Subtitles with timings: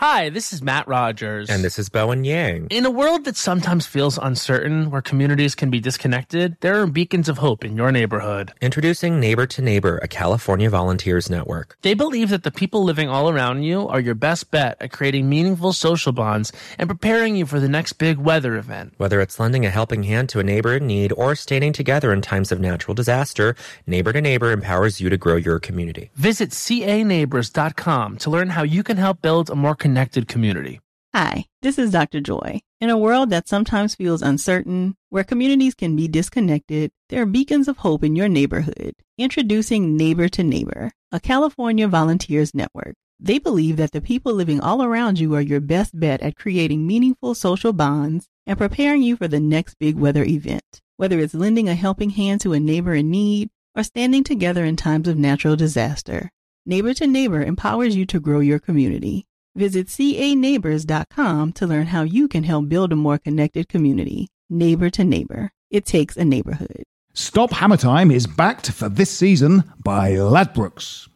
[0.00, 1.50] Hi, this is Matt Rogers.
[1.50, 2.68] And this is Bowen Yang.
[2.70, 7.28] In a world that sometimes feels uncertain, where communities can be disconnected, there are beacons
[7.28, 8.52] of hope in your neighborhood.
[8.60, 11.76] Introducing Neighbor to Neighbor, a California volunteers network.
[11.82, 15.28] They believe that the people living all around you are your best bet at creating
[15.28, 18.94] meaningful social bonds and preparing you for the next big weather event.
[18.98, 22.22] Whether it's lending a helping hand to a neighbor in need or standing together in
[22.22, 26.12] times of natural disaster, Neighbor to Neighbor empowers you to grow your community.
[26.14, 30.80] Visit caneighbors.com to learn how you can help build a more connected community.
[31.14, 32.20] Hi, this is Dr.
[32.20, 32.60] Joy.
[32.78, 37.68] In a world that sometimes feels uncertain, where communities can be disconnected, there are beacons
[37.68, 38.92] of hope in your neighborhood.
[39.16, 42.96] Introducing Neighbor to Neighbor, a California volunteers network.
[43.18, 46.86] They believe that the people living all around you are your best bet at creating
[46.86, 50.82] meaningful social bonds and preparing you for the next big weather event.
[50.98, 54.76] Whether it's lending a helping hand to a neighbor in need or standing together in
[54.76, 56.30] times of natural disaster,
[56.66, 59.24] Neighbor to Neighbor empowers you to grow your community.
[59.58, 64.28] Visit caneighbors.com to learn how you can help build a more connected community.
[64.48, 65.50] Neighbor to neighbor.
[65.68, 66.84] It takes a neighborhood.
[67.12, 71.08] Stop Hammer Time is backed for this season by Ladbrokes.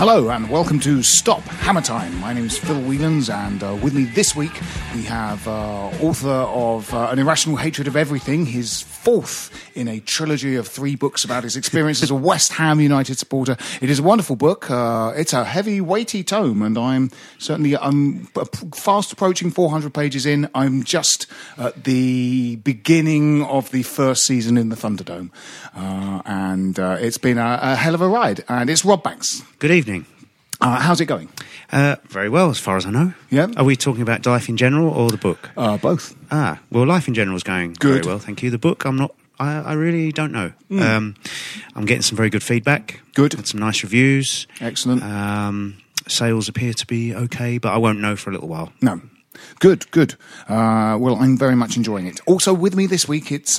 [0.00, 2.18] Hello and welcome to Stop Hammer Time.
[2.20, 4.58] My name is Phil Whelans, and uh, with me this week
[4.94, 10.00] we have uh, author of uh, An Irrational Hatred of Everything, his fourth in a
[10.00, 13.58] trilogy of three books about his experience as a West Ham United supporter.
[13.82, 14.70] It is a wonderful book.
[14.70, 18.24] Uh, it's a heavy, weighty tome, and I'm certainly I'm
[18.72, 20.48] fast approaching 400 pages in.
[20.54, 21.26] I'm just
[21.58, 25.28] at the beginning of the first season in the Thunderdome,
[25.74, 28.44] uh, and uh, it's been a, a hell of a ride.
[28.48, 29.42] And it's Rob Banks.
[29.58, 30.06] Good evening.
[30.60, 31.28] Uh, how's it going?
[31.72, 33.14] Uh, very well, as far as I know.
[33.30, 33.46] Yeah.
[33.56, 35.50] Are we talking about life in general or the book?
[35.56, 36.14] Uh, both.
[36.30, 38.04] Ah, well, life in general is going Good.
[38.04, 38.50] very well, thank you.
[38.50, 39.14] The book, I'm not.
[39.38, 40.52] I, I really don't know.
[40.70, 41.14] Um,
[41.74, 43.00] I'm getting some very good feedback.
[43.14, 43.32] Good.
[43.32, 44.46] Had some nice reviews.
[44.60, 45.02] Excellent.
[45.02, 48.70] Um, sales appear to be okay, but I won't know for a little while.
[48.82, 49.00] No.
[49.60, 50.16] Good, good.
[50.46, 52.20] Uh, well, I'm very much enjoying it.
[52.26, 53.58] Also, with me this week, it's.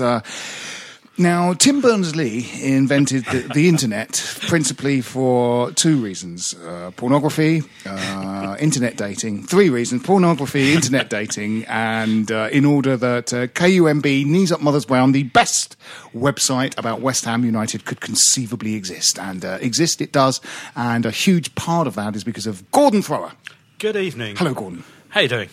[1.18, 4.14] Now, Tim Berners Lee invented the, the internet
[4.48, 9.44] principally for two reasons uh, pornography, uh, internet dating.
[9.44, 14.86] Three reasons pornography, internet dating, and uh, in order that uh, KUMB, Knees Up Mothers
[14.86, 15.76] Brown, the best
[16.16, 19.20] website about West Ham United, could conceivably exist.
[19.20, 20.40] And uh, exist it does,
[20.78, 23.34] and a huge part of that is because of Gordon Thrower.
[23.80, 24.38] Good evening.
[24.38, 24.86] Hello, Gordon.
[25.10, 25.50] How you doing?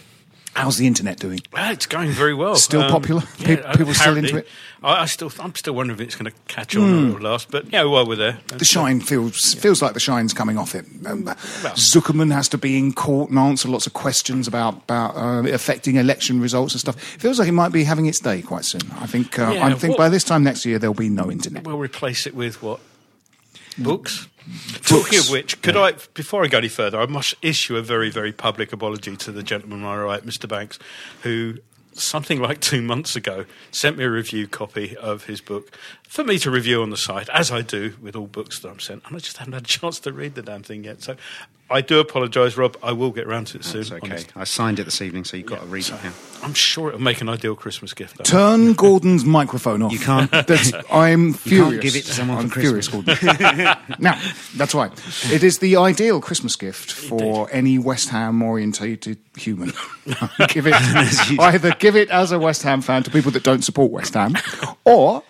[0.54, 1.40] How's the internet doing?
[1.52, 2.56] Well, it's going very well.
[2.56, 3.22] Still popular?
[3.38, 4.48] Pe- people still into it?
[4.82, 7.50] I, I still, I'm still wondering if it's going to catch on or last.
[7.50, 10.84] But yeah, while we're there, The shine feels feels like the shine's coming off it.
[11.06, 11.24] Um,
[11.74, 15.96] Zuckerman has to be in court and answer lots of questions about about uh, affecting
[15.96, 16.96] election results and stuff.
[17.14, 18.82] It feels like it might be having its day quite soon.
[18.98, 21.64] I think uh, Yeah, I think by this time next year there'll be no internet.
[21.64, 22.80] We'll replace it with what?
[23.78, 24.28] Books.
[24.82, 28.10] Talking of which, could I, before I go any further, I must issue a very,
[28.10, 30.48] very public apology to the gentleman on my right, Mr.
[30.48, 30.78] Banks,
[31.22, 31.58] who
[32.00, 35.76] something like two months ago sent me a review copy of his book
[36.08, 38.80] for me to review on the site, as I do with all books that I'm
[38.80, 41.02] sent, and I just haven't had a chance to read the damn thing yet.
[41.02, 41.16] So
[41.70, 42.78] I do apologise, Rob.
[42.82, 43.82] I will get round to it soon.
[43.82, 44.08] It's okay.
[44.10, 44.32] honest.
[44.34, 46.12] I signed it this evening, so you've got to read So it now.
[46.42, 48.16] I'm sure it'll make an ideal Christmas gift.
[48.16, 48.24] though.
[48.24, 49.92] Turn Gordon's microphone off.
[49.92, 51.44] You can't- That's, I'm furious.
[51.44, 53.16] You can't give it to someone I'm for furious, Gordon.
[53.98, 54.20] now,
[54.56, 54.92] that's right.
[55.32, 59.72] It is the ideal Christmas gift for any West Ham orientated human.
[60.48, 60.74] give it
[61.38, 64.34] either give it as a West Ham fan to people that don't support West Ham,
[64.84, 65.22] or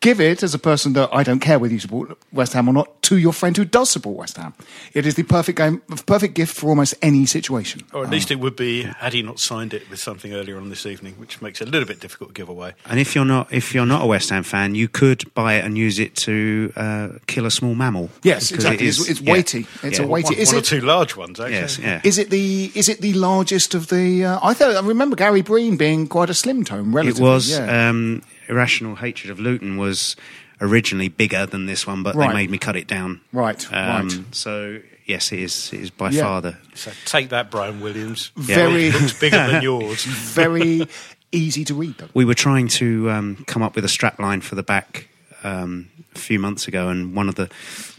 [0.00, 2.72] give it as a person that I don't care whether you support West Ham or
[2.72, 4.54] not to your friend who does support West Ham.
[4.92, 7.82] It is the perfect game, perfect gift for almost any situation.
[7.92, 10.70] Or at least it would be had he not signed it with something earlier on
[10.70, 12.74] this evening, which makes it a little bit difficult to give away.
[12.86, 15.64] And if you're not if you're not a West Ham fan, you could buy it
[15.64, 18.10] and use it to uh, kill a small mammal.
[18.22, 18.84] Yes, exactly.
[18.86, 19.32] it It's, is- it's yeah.
[19.32, 19.66] weighty.
[19.82, 20.04] It's Yeah.
[20.04, 20.34] a weighty.
[20.34, 21.54] One, is one or two large ones, actually.
[21.56, 22.00] Yes, yeah.
[22.04, 24.24] Is it the is it the largest of the?
[24.24, 26.94] Uh, I thought I remember Gary Breen being quite a slim tome.
[26.94, 27.22] Relatively.
[27.22, 27.88] It was Yeah.
[27.90, 30.16] um, irrational hatred of Luton was
[30.60, 32.28] originally bigger than this one, but Right.
[32.28, 33.20] they made me cut it down.
[33.32, 34.20] Right, Um, right.
[34.32, 35.72] So yes, it is.
[35.72, 36.22] It is by Yeah.
[36.22, 36.56] far the.
[36.74, 38.30] So take that, Brian Williams.
[38.36, 40.04] Very- It looks bigger than yours.
[40.34, 40.86] Very
[41.32, 42.08] easy to read, though.
[42.14, 45.08] We were trying to um, come up with a strap line for the back
[45.42, 47.50] um, a few months ago, and one of the.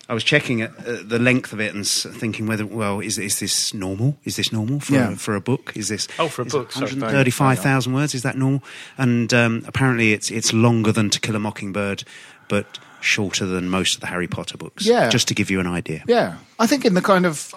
[0.08, 3.18] I was checking at, uh, the length of it and s- thinking whether, well, is
[3.18, 4.18] is this normal?
[4.24, 5.14] Is this normal for Yeah.
[5.14, 5.74] a, for a book?
[5.76, 8.14] Is this Oh, for a book, 135,000 words?
[8.14, 8.64] Is that normal?
[8.98, 12.04] And um, apparently, it's it's longer than To Kill a Mockingbird,
[12.48, 14.86] but shorter than most of the Harry Potter books.
[14.86, 15.10] Yeah.
[15.10, 16.04] just to give you an idea.
[16.08, 17.54] Yeah, I think in the kind of,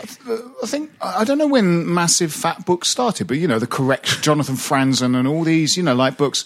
[0.63, 4.23] I think I don't know when massive fat books started, but you know the correct
[4.23, 6.45] Jonathan Franzen and all these, you know, like books.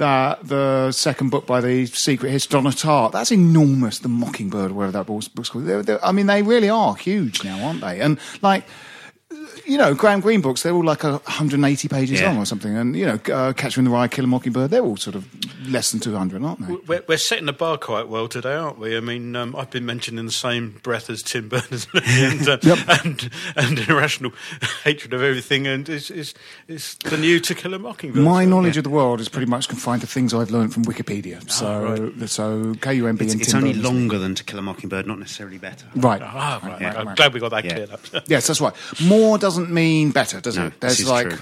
[0.00, 3.98] That the second book by the Secret History, Donna Tartt, that's enormous.
[3.98, 5.66] The Mockingbird, whatever that book's called.
[5.66, 8.00] They're, they're, I mean, they really are huge now, aren't they?
[8.00, 8.64] And like,
[9.70, 12.28] you know, Graham Greene books, they're all like a 180 pages Yeah.
[12.28, 12.76] long or something.
[12.76, 15.26] And you know, uh, Catcher in the Rye, Kill a Mockingbird, they're all sort of
[15.68, 16.74] less than 200, aren't they?
[16.86, 18.96] We're, we're setting the bar quite well today, aren't we?
[18.96, 22.58] I mean, um, I've been mentioned in the same breath as Tim Berners-Lee and, uh,
[22.62, 22.78] Yep.
[23.04, 24.32] and and irrational
[24.84, 26.34] hatred of everything, and is is
[26.66, 28.22] is the new To Kill a Mockingbird.
[28.24, 30.84] My So- knowledge of the world is pretty much confined to things I've learned from
[30.84, 31.48] Wikipedia.
[31.50, 33.82] So, so KUMB It's, and it's Tim only Berners-Lee.
[33.98, 35.86] longer than To Kill a Mockingbird, not necessarily better.
[35.94, 36.20] Right.
[36.24, 36.80] Ah, right.
[36.80, 37.74] right, I'm glad we got that Yeah.
[37.74, 38.00] cleared up.
[38.26, 38.72] Yes, that's right.
[39.04, 40.80] More doesn't mean better, does No, it?
[40.80, 41.38] this There's is like true.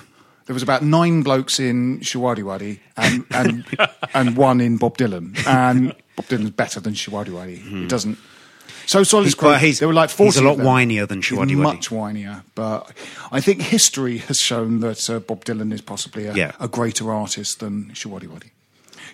[0.47, 3.65] there was about nine blokes in Showaddywaddy and and
[4.15, 7.85] and one in Bob Dylan, and Bob Dylan's better than Showaddywaddy.
[7.85, 8.19] It doesn't.
[8.87, 9.27] So Solid Hmm.
[9.27, 10.67] He's quite- he's- there were like 40 he's a lot of them.
[10.67, 11.57] whinier than He's Showaddywaddy.
[11.63, 12.91] Much whinier, but
[13.31, 16.53] I think history has shown that uh, Bob Dylan is possibly a, Yeah.
[16.59, 18.51] a greater artist than Showaddywaddy.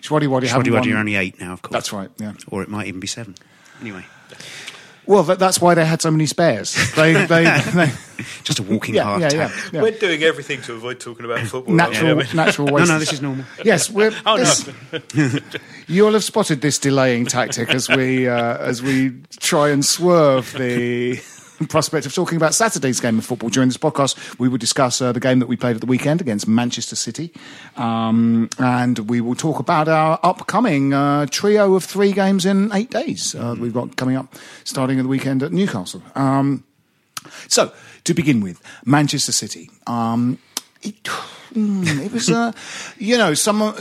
[0.01, 1.73] Showaddywaddy haven't Shoddy won- Waddy are only eight now, of course.
[1.73, 2.09] That's right.
[2.17, 2.33] Yeah.
[2.47, 3.35] Or it might even be seven.
[3.81, 4.05] Anyway,
[5.07, 6.75] Well, that, that's why they had so many spares.
[6.95, 7.43] They, they,
[7.73, 7.91] they
[8.43, 9.81] just a walking yeah, heart yeah, yeah, yeah.
[9.81, 11.73] We're doing everything to avoid talking about football.
[11.73, 12.39] Natural, aren't we?
[12.39, 12.87] I natural waste.
[12.87, 13.45] no, no, this is normal.
[13.63, 14.11] Yes, we're.
[14.25, 15.39] Oh, no.
[15.87, 21.21] You'll have spotted this delaying tactic as we uh, as we try and swerve the
[21.69, 23.49] prospect of talking about Saturday's game of football.
[23.49, 26.21] During this podcast, we will discuss uh, the game that we played at the weekend
[26.21, 27.31] against Manchester City,
[27.77, 32.89] um, and we will talk about our upcoming uh, trio of three games in eight
[32.89, 33.35] days.
[33.35, 36.01] Uh, we've got coming up starting at the weekend at Newcastle.
[36.15, 36.63] Um,
[37.47, 37.71] so,
[38.03, 39.69] to begin with, Manchester City.
[39.87, 40.39] Um,
[40.85, 41.03] it,
[41.53, 42.51] mm, it was, uh,
[42.97, 43.71] you know, some uh,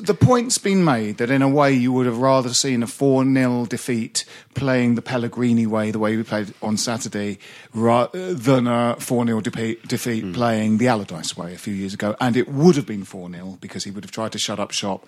[0.00, 3.24] the point's been made that in a way you would have rather seen a 4
[3.24, 4.24] 0 defeat
[4.54, 7.38] playing the Pellegrini way, the way we played on Saturday,
[7.72, 12.16] ra- than a 4 0 defeat, defeat playing the Allardyce way a few years ago.
[12.20, 14.72] And it would have been 4 0 because he would have tried to shut up
[14.72, 15.06] shop.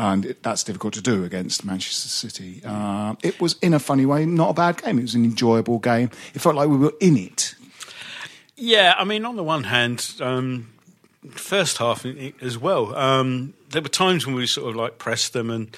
[0.00, 2.62] And it, that's difficult to do against Manchester City.
[2.64, 4.96] Uh, it was, in a funny way, not a bad game.
[4.98, 6.10] It was an enjoyable game.
[6.34, 7.56] It felt like we were in it.
[8.58, 10.68] Yeah, I mean, on the one hand, um,
[11.30, 14.98] first half i- i- as well, um, there were times when we sort of like
[14.98, 15.74] pressed them and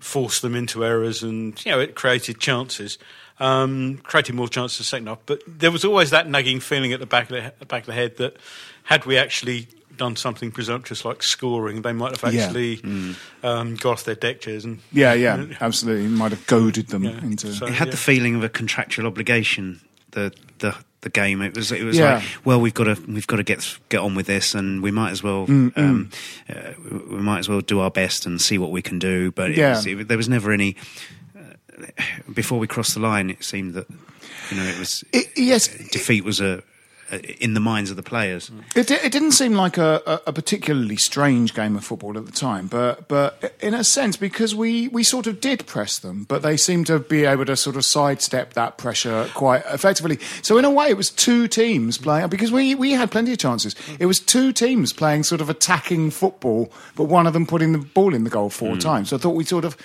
[0.00, 2.98] forced them into errors, and you know, it created chances,
[3.40, 5.18] um, created more chances second half.
[5.26, 7.86] But there was always that nagging feeling at the back of the, he- back of
[7.86, 8.36] the head that
[8.84, 12.44] had we actually done something presumptuous like scoring, they might have Yeah.
[12.44, 12.80] actually
[13.42, 16.04] um, got off their deck chairs and Yeah, yeah, absolutely.
[16.06, 17.18] It might have goaded them Yeah.
[17.20, 17.52] into.
[17.52, 17.90] So- It had yeah.
[17.92, 19.80] the feeling of a contractual obligation.
[20.12, 21.40] The the the game.
[21.42, 22.16] It was it was Yeah.
[22.16, 24.90] like, well, we've got to we've got to get get on with this, and we
[24.90, 26.10] might as well Mm, um,
[26.48, 26.72] uh,
[27.10, 29.30] we might as well do our best and see what we can do.
[29.30, 29.76] But Yeah.
[29.76, 30.76] was, it, there was never any.
[31.38, 31.54] Uh,
[32.34, 33.86] before we crossed the line, it seemed that
[34.50, 36.62] you know it was It- yes, defeat was a
[37.10, 38.50] Uh, in the minds of the players.
[38.50, 38.76] Mm.
[38.76, 42.26] It, di- it didn't seem like a, a, a particularly strange game of football at
[42.26, 46.24] the time, but but in a sense, because we, we sort of did press them,
[46.24, 50.18] but they seemed to be able to sort of sidestep that pressure quite effectively.
[50.42, 53.38] So in a way, it was two teams playing because we, we had plenty of
[53.38, 53.74] chances.
[53.98, 57.78] It was two teams playing sort of attacking football, but one of them putting the
[57.78, 58.80] ball in the goal four mm.
[58.80, 59.08] times.
[59.08, 59.78] So I thought we sort of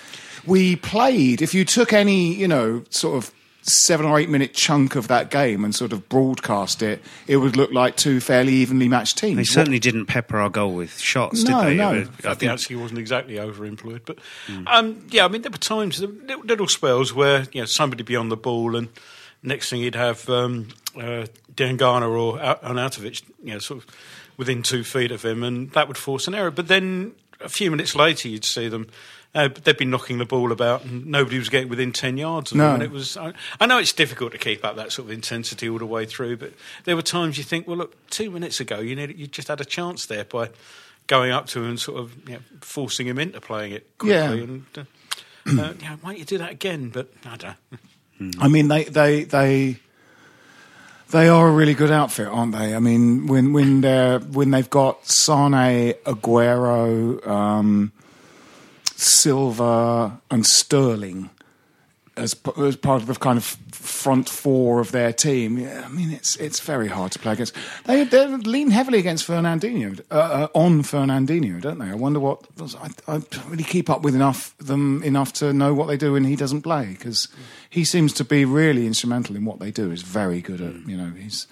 [0.46, 1.40] we played.
[1.40, 3.32] If you took any, you know, sort of
[3.66, 7.56] seven or eight minute chunk of that game and sort of broadcast it, it would
[7.56, 9.36] look like two fairly evenly matched teams.
[9.36, 11.76] They What- certainly didn't pepper our goal with shots, No, did they?
[11.76, 11.88] no.
[11.88, 14.18] I I think think actually wasn't exactly overemployed, but
[14.66, 18.16] um, yeah, I mean there were times, little, little spells where you know somebody be
[18.16, 18.88] on the ball, and
[19.42, 23.86] next thing you'd have um, uh, Diangana or Ar- Arnautovic, you know, sort of
[24.36, 26.50] within two feet of him, and that would force an error.
[26.50, 28.88] But then a few minutes later, you'd see them.
[29.34, 32.58] Uh, they'd been knocking the ball about, and nobody was getting within ten yards of
[32.58, 32.64] No.
[32.66, 32.74] them.
[32.74, 33.16] And it was.
[33.16, 36.06] I, I know it's difficult to keep up that sort of intensity all the way
[36.06, 36.52] through, but
[36.84, 39.60] there were times you think, well, look, two minutes ago, you need, you just had
[39.60, 40.50] a chance there by
[41.08, 44.14] going up to him and sort of you know, forcing him into playing it quickly.
[44.14, 44.30] Yeah.
[44.44, 44.80] And, uh,
[45.46, 45.50] uh,
[45.80, 46.90] you know, why don't you do that again?
[46.90, 47.56] But I don't.
[48.40, 49.78] I mean, they they they
[51.10, 52.74] they are a really good outfit, aren't they?
[52.74, 57.90] I mean, when when they're when they've got Sane, Aguero, um,
[58.96, 61.30] Silva, and Sterling.
[62.16, 65.58] as, as part of the kind of front four of their team.
[65.58, 67.54] Yeah, I mean, it's it's very hard to play against.
[67.84, 71.90] They they lean heavily against Fernandinho uh, uh, on Fernandinho, don't they?
[71.90, 75.74] I wonder what I, I don't really keep up with enough them enough to know
[75.74, 77.28] what they do when he doesn't play because
[77.68, 79.90] he seems to be really instrumental in what they do.
[79.90, 81.46] He's very good at you know he's.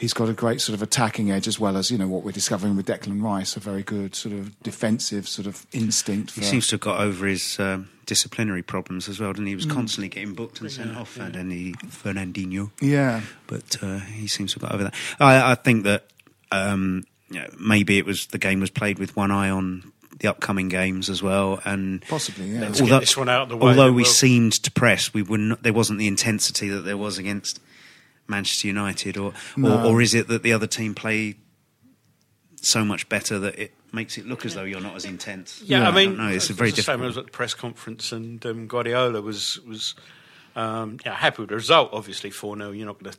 [0.00, 2.32] He's got a great sort of attacking edge as well as you know what we're
[2.32, 6.30] discovering with Declan Rice, a very good sort of defensive sort of instinct.
[6.30, 9.52] For, He seems to have got over his um, disciplinary problems as well, didn't he?
[9.52, 9.64] He Mm.
[9.66, 12.70] was constantly getting booked and sent off, And then he Fernandinho.
[12.80, 14.94] yeah, But uh, he seems to have got over that.
[15.20, 16.06] I, I think that
[16.50, 20.28] um, you know, maybe it was the game was played with one eye on the
[20.28, 22.46] upcoming games as well, and possibly.
[22.50, 25.14] Yeah, Let's get this one out of the way, although we we'll- seemed to press,
[25.14, 27.60] we were not, there wasn't the intensity that there was against
[28.30, 29.80] Manchester United, or, No.
[29.84, 31.36] or or is it that the other team play
[32.62, 35.60] so much better that it makes it look as though you're not as intense?
[35.64, 37.10] Yeah, I mean, no, it's a very the same difficult.
[37.10, 39.94] as at the press conference, and um, Guardiola was was
[40.56, 41.90] um, yeah, happy with the result.
[41.92, 43.18] Obviously, four 0 You're not going to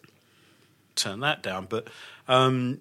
[0.95, 1.87] turn that down, but
[2.27, 2.79] um,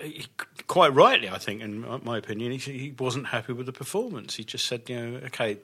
[0.00, 0.26] he,
[0.66, 4.34] quite rightly, I think, in my- my opinion, he, he wasn't happy with the performance.
[4.34, 5.58] He just said, you know, okay,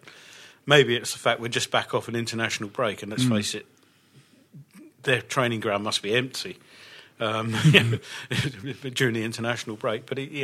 [0.65, 3.67] maybe it's the fact we're just back off an international break, and let's face it,
[5.03, 6.59] their training ground must be empty.
[7.21, 7.53] Um,
[8.95, 10.43] during the international break, but you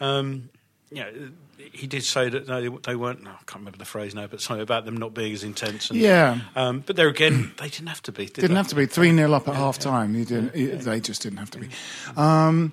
[0.00, 0.50] know, um,
[0.90, 1.30] you know,
[1.72, 3.22] he did say that they, they weren't.
[3.22, 5.90] No, I can't remember the phrase now, but something about them not being as intense.
[5.90, 6.40] And, Yeah.
[6.54, 8.26] Um, but there again, they didn't have to be.
[8.26, 8.56] Did didn't they?
[8.56, 10.14] have to be three 0 up at half time.
[10.14, 10.84] You didn't.
[10.84, 11.68] They just didn't have to be.
[12.16, 12.72] Um,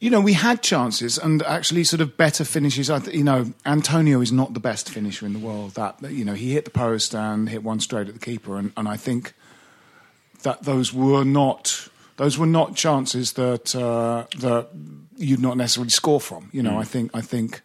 [0.00, 2.88] you know, we had chances and actually sort of better finishes.
[3.12, 5.74] You know, Antonio is not the best finisher in the world.
[5.74, 8.72] That you know, he hit the post and hit one straight at the keeper, and,
[8.76, 9.34] and I think
[10.42, 14.68] that those were not those were not chances that uh, that
[15.16, 16.50] you'd not necessarily score from.
[16.52, 17.60] You know, I think I think.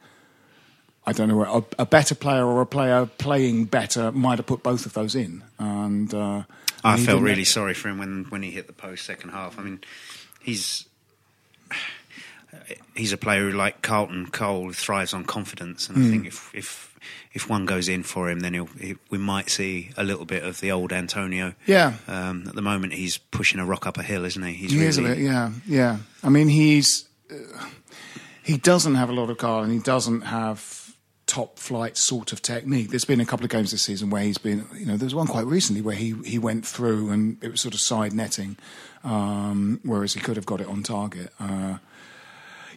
[1.06, 4.64] I don't know, a, a better player or a player playing better might have put
[4.64, 5.44] both of those in.
[5.60, 6.44] And uh,
[6.82, 9.60] I felt really sorry for him when, when he hit the post second half.
[9.60, 9.82] I mean,
[10.40, 10.86] he's
[12.96, 16.10] he's a player who, like Carlton Cole, thrives on confidence, and I Hmm.
[16.10, 16.93] think if if
[17.34, 20.44] if one goes in for him, then he'll, he, we might see a little bit
[20.44, 21.54] of the old Antonio.
[21.66, 21.96] Yeah.
[22.08, 24.54] Um, at the moment, he's pushing a rock up a hill, isn't he?
[24.54, 25.98] He's He really, is a bit, yeah, yeah.
[26.24, 27.36] I mean, he's uh,
[28.44, 30.84] he doesn't have a lot of car, and he doesn't have
[31.26, 32.90] top flight sort of technique.
[32.90, 35.16] There's been a couple of games this season where he's been, you know, there was
[35.16, 38.58] one quite recently where he he went through and it was sort of side netting,
[39.04, 41.32] um, whereas he could have got it on target.
[41.40, 41.78] Uh,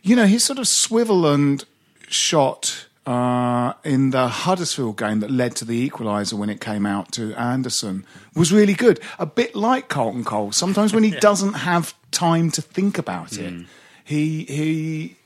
[0.02, 1.64] you know, his sort of swivel and
[2.08, 7.12] shot uh, in the Huddersfield game that led to the equaliser when it came out
[7.12, 9.00] to Anderson was really good.
[9.18, 10.52] A bit like Carlton Cole.
[10.52, 13.64] Sometimes when he doesn't have time to think about it,
[14.04, 15.16] he he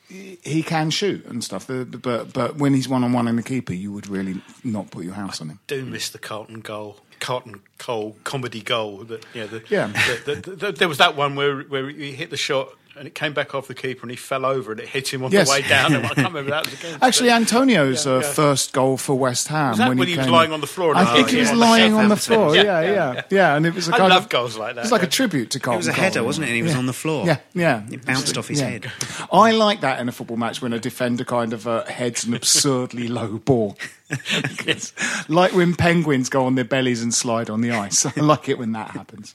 [0.43, 1.67] he can shoot and stuff.
[1.69, 5.05] But but when he's one on one in the keeper, you would really not put
[5.05, 5.61] your house on him.
[5.67, 9.05] do miss the Carlton goal, Carlton Cole comedy goal.
[9.05, 9.87] That yeah, the, Yeah.
[10.27, 13.33] The, the, there was that one where where he hit the shot and it came
[13.33, 15.49] back off the keeper and he fell over and it hit him on Yes.
[15.49, 15.95] the way down.
[15.97, 17.03] I can't remember that was against.
[17.03, 18.33] Actually, Antonio's Yeah, uh, yeah.
[18.33, 20.67] first goal for West Ham Was that when, when he was came- lying on the
[20.67, 22.55] floor I think he was lying on the floor.
[22.55, 23.57] Yeah, Yeah, yeah.
[23.57, 25.51] And it was a I kind love of goals like that, It's like a tribute
[25.53, 26.51] to It was a Cole, header, wasn't it?
[26.51, 27.25] And he was on the floor.
[27.27, 27.83] Yeah, yeah.
[27.91, 28.69] It bounced off his Yeah.
[28.69, 28.93] head.
[29.33, 32.35] I like that in a football match when a defender kind of uh, heads an
[32.35, 33.79] absurdly low ball.
[34.67, 34.93] It's
[35.29, 38.05] like when penguins go on their bellies and slide on the ice.
[38.17, 39.35] I like it when that happens.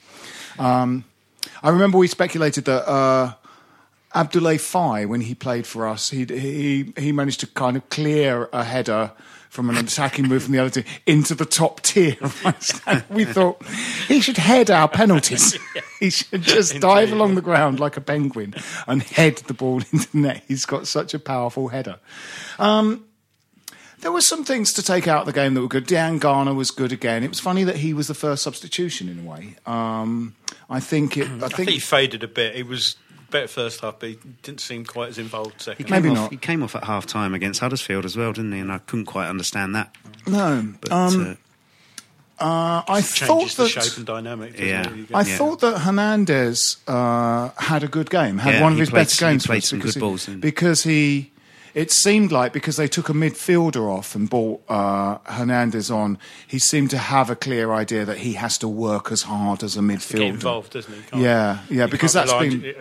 [0.59, 1.05] Um,
[1.63, 3.33] I remember we speculated that uh,
[4.15, 8.49] Abdoulaye Faye, when he played for us, he he he managed to kind of clear
[8.53, 9.11] a header
[9.49, 12.17] from an attacking move from the other team into the top tier.
[12.21, 13.03] of my stand.
[13.09, 13.61] we thought
[14.07, 15.57] he should head our penalties.
[15.99, 18.53] he should just dive along the ground like a penguin
[18.87, 20.43] and head the ball into the net.
[20.47, 21.99] He's got such a powerful header.
[22.59, 23.05] Um,
[23.99, 25.87] there were some things to take out of the game that were good.
[25.87, 27.23] Diangana was good again.
[27.23, 29.55] It was funny that he was the first substitution in a way.
[29.65, 30.35] Um,
[30.69, 31.29] I think it.
[31.29, 32.55] I I think he faded a bit.
[32.55, 32.97] He was
[33.35, 35.85] better first half, but he didn't seem quite as involved He second.
[35.85, 36.31] came Maybe off, not.
[36.31, 38.59] He came off at half time against Huddersfield as well, didn't he?
[38.59, 39.95] And I couldn't quite understand that.
[40.27, 40.73] no.
[40.81, 41.37] But um,
[42.39, 43.69] uh, uh, I thought the that.
[43.69, 44.59] shape and dynamic.
[44.59, 44.89] Yeah.
[44.89, 44.95] it?
[44.95, 45.37] You get- I Yeah.
[45.37, 49.25] thought that Hernandez uh, had a good game, had Yeah, one of his played- better
[49.25, 49.43] games.
[49.43, 51.31] for played some good he- balls, didn't because he.
[51.75, 56.17] It seemed like because they took a midfielder off and brought uh, Hernandez on,
[56.47, 59.75] he seemed to have a clear idea that he has to work as hard as
[59.75, 60.19] a midfielder.
[60.19, 61.21] get involved, doesn't he?
[61.21, 62.75] Yeah, yeah, because that's rely been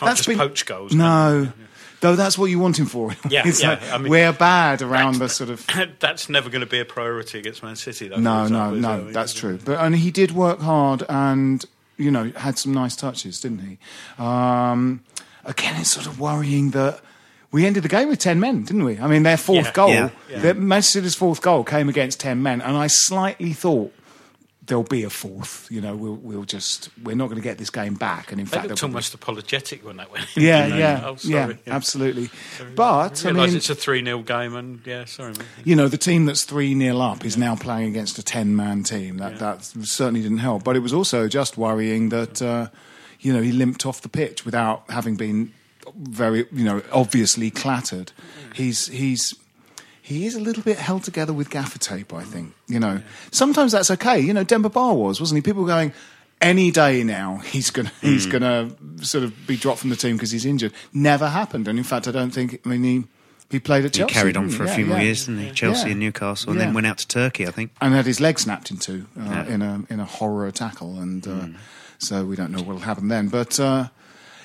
[0.00, 0.92] that's been poach goals.
[0.92, 1.52] No,
[2.00, 3.14] though that's what you want him for.
[3.30, 5.64] Yeah, yeah, like, I mean, we're bad around the sort of.
[6.00, 8.16] That's never going to be a priority against Man City, though.
[8.16, 9.60] No, no, no, that's true.
[9.64, 11.64] But and he did work hard, and
[11.98, 13.78] you know had some nice touches, didn't he?
[14.22, 15.04] Um,
[15.44, 17.00] again, it's sort of worrying that.
[17.52, 18.98] We ended the game with 10 men, didn't we?
[18.98, 19.72] I mean, their fourth Yeah.
[19.72, 20.10] goal, Yeah.
[20.38, 23.92] their- Manchester City's fourth goal came against 10 men, and I slightly thought
[24.66, 25.66] there'll be a fourth.
[25.68, 28.30] You know, we'll we'll just we're not going to get this game back.
[28.30, 30.26] And in They fact, looked they'll probably- almost apologetic when that went.
[30.36, 30.78] in, yeah, you know?
[30.78, 31.58] yeah, Oh, yeah, sorry.
[31.66, 32.30] absolutely.
[32.76, 35.42] But I realise mean, it's a three 0 game, and yeah, sorry, mate.
[35.64, 38.84] you know, the team that's 3 0 up is now playing against a 10 man
[38.84, 39.16] team.
[39.16, 40.62] That, that certainly didn't help.
[40.62, 42.68] But it was also just worrying that, uh,
[43.18, 45.52] you know, he limped off the pitch without having been
[45.96, 48.12] very, you know, obviously clattered.
[48.54, 49.34] He's, he's,
[50.02, 52.52] he is a little bit held together with gaffer tape, I think.
[52.66, 54.18] You know, sometimes that's okay.
[54.20, 55.42] You know, Demba Ba was, wasn't he?
[55.42, 55.92] People going,
[56.40, 58.38] any day now he's going to he's Hmm.
[58.38, 58.70] to
[59.02, 60.72] sort of be dropped from the team because he's injured.
[60.92, 61.68] Never happened.
[61.68, 63.04] And in fact, I don't think, I mean, he,
[63.50, 65.50] he played at He carried on for a few Yeah, more years, didn't he?
[65.52, 65.90] Chelsea Yeah.
[65.92, 67.72] and Newcastle, and then went out to Turkey, I think.
[67.80, 71.26] and had his leg snapped in two uh, in a in a horror tackle, and
[71.26, 71.46] uh,
[71.98, 73.26] so we don't know what will happen then.
[73.28, 73.88] But uh,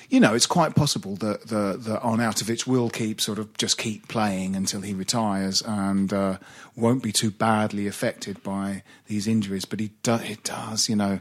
[0.08, 4.08] you know, it's quite possible that the that Arnautovic will keep sort of just keep
[4.08, 6.38] playing until he retires, and uh,
[6.76, 9.64] won't be too badly affected by these injuries.
[9.64, 11.20] But he do, it does, you know.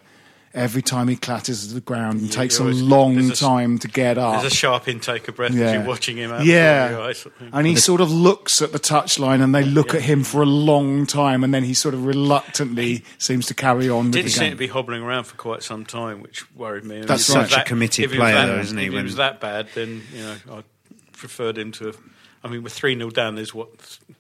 [0.56, 3.34] Every time he clatters to the ground, it Yeah, takes a always- long there's a
[3.34, 4.40] s- time to get up.
[4.42, 5.74] There's a sharp intake of breath as Yeah.
[5.74, 6.98] you're watching him out yeah.
[7.02, 7.20] eyes.
[7.20, 7.50] sort of thing.
[7.52, 10.46] And he sort of looks at the touchline and they look at him for a
[10.46, 14.44] long time and then he sort of reluctantly seems to carry on with didn't seem
[14.44, 14.52] game.
[14.52, 17.00] to be hobbling around for quite some time, which worried me.
[17.00, 17.42] And That's if right.
[17.42, 19.02] it was Such a committed if it was player, that- though, isn't he, If when-
[19.02, 20.64] it was that bad, then you know I
[21.12, 21.88] preferred him to.
[21.88, 21.98] have...
[22.44, 23.70] I mean, with three 0 down, there's what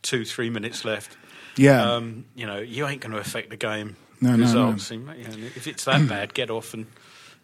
[0.01, 1.15] two, three minutes left.
[1.55, 1.93] Yeah.
[1.93, 4.43] Um, you know, you ain't going to affect the game No, no, no.
[4.43, 4.91] results.
[4.91, 5.13] You know,
[5.55, 6.85] if it's that bad, get off and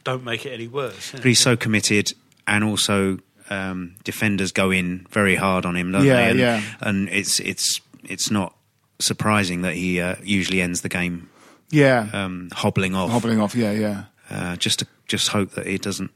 [0.03, 1.11] don't make it any worse.
[1.11, 2.13] But he's so committed,
[2.47, 6.29] and also um, defenders go in very hard on him, don't Yeah, they?
[6.31, 6.61] And, yeah.
[6.81, 8.55] and it's it's it's not
[8.99, 11.29] surprising that he uh, usually ends the game
[11.69, 12.07] yeah.
[12.13, 13.09] um, hobbling off.
[13.11, 14.03] Hobbling off, yeah, yeah.
[14.29, 16.11] Uh, just to just hope that it doesn't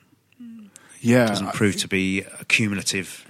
[1.02, 1.26] Yeah.
[1.28, 3.25] doesn't prove to be accumulative.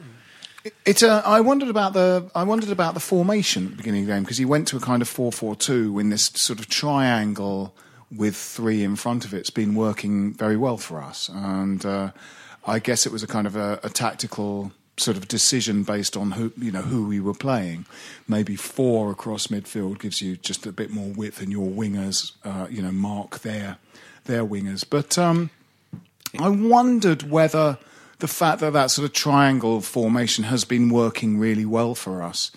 [0.83, 4.07] It's uh, I wondered about the I wondered about the formation at the beginning of
[4.07, 7.75] the game because he went to a kind of 4-4-2 in this sort of triangle
[8.15, 9.39] with three in front of it.
[9.39, 12.11] It's been working very well for us, and uh,
[12.65, 16.31] I guess it was a kind of a, a tactical sort of decision based on
[16.31, 17.85] who you know who we were playing.
[18.27, 22.65] Maybe four across midfield gives you just a bit more width, and your wingers, uh,
[22.71, 23.77] you know, mark their
[24.23, 24.83] their wingers.
[24.89, 25.51] But um,
[26.39, 27.77] I wondered whether
[28.19, 32.51] the fact that that sort of triangle formation has been working really well for us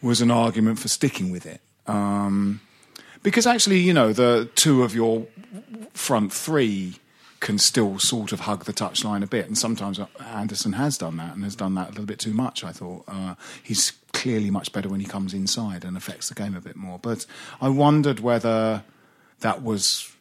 [0.00, 1.60] was an argument for sticking with it.
[1.86, 2.60] Um,
[3.22, 5.26] because actually, you know, the two of your
[5.92, 6.96] front three
[7.40, 11.34] can still sort of hug the touchline a bit, and sometimes Anderson has done that
[11.34, 12.62] and has done that a little bit too much.
[12.62, 16.56] I thought uh, he's clearly much better when he comes inside and affects the game
[16.56, 16.98] a bit more.
[17.00, 17.26] But
[17.60, 18.84] I wondered whether
[19.40, 20.12] that was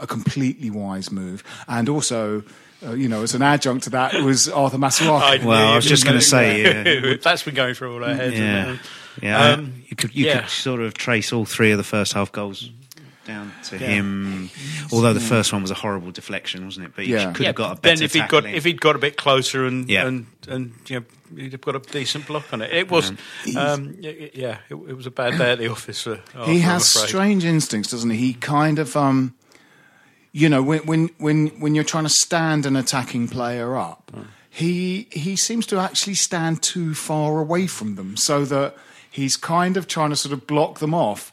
[0.00, 2.44] a completely wise move, and also.
[2.84, 5.44] Uh, you know, as an adjunct to that was Arthur Masuaku.
[5.44, 7.14] Well, I was just going to say, yeah.
[7.22, 8.36] that's been going through all our heads.
[8.38, 8.76] Yeah,
[9.22, 9.48] yeah.
[9.52, 10.40] Um, you could you yeah.
[10.40, 12.70] could sort of trace all three of the first half goals
[13.24, 14.50] down to him.
[14.92, 16.92] Although the first one was a horrible deflection, wasn't it?
[16.96, 17.32] But he Yeah.
[17.32, 18.54] could have got a then better if he'd got in.
[18.54, 20.06] if he'd got a bit closer and Yeah.
[20.08, 21.04] and and you know
[21.40, 22.72] he'd have got a decent block on it.
[22.72, 23.10] It was
[23.56, 26.02] um, y- y- yeah, it, it was a bad day at the office.
[26.02, 27.08] For Arthur, he I'm has afraid.
[27.10, 28.16] strange instincts, doesn't he?
[28.16, 29.34] He kind of, um,
[30.32, 34.22] you know, when when when when you're trying to stand an attacking player up, hmm.
[34.48, 38.74] he he seems to actually stand too far away from them, so that
[39.10, 41.32] he's kind of trying to sort of block them off,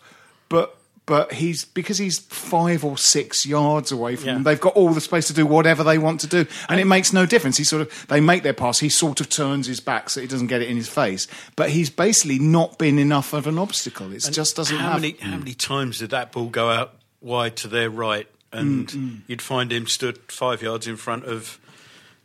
[0.49, 0.75] but.
[1.05, 4.33] But he's because he's five or six yards away from Yeah.
[4.35, 4.43] them.
[4.43, 7.11] They've got all the space to do whatever they want to do, and it makes
[7.11, 7.57] no difference.
[7.57, 8.77] He sort of they make their pass.
[8.77, 11.25] He sort of turns his back so he doesn't get it in his face.
[11.55, 14.13] But he's basically not been enough of an obstacle.
[14.13, 15.01] It just doesn't how have.
[15.01, 15.39] many how hmm.
[15.39, 19.71] many times did that ball go out wide to their right, and Mm, you'd find
[19.71, 21.59] him stood five yards in front of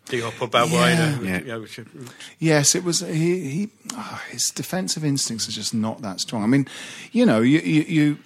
[0.07, 1.25] Diop or Balbuena.
[1.25, 1.39] Yeah.
[1.41, 1.81] you know, which-
[2.39, 3.01] Yes, it was.
[3.01, 6.43] He, he ah, his defensive instincts are just not that strong.
[6.43, 6.67] I mean,
[7.13, 8.19] you know, you, you, you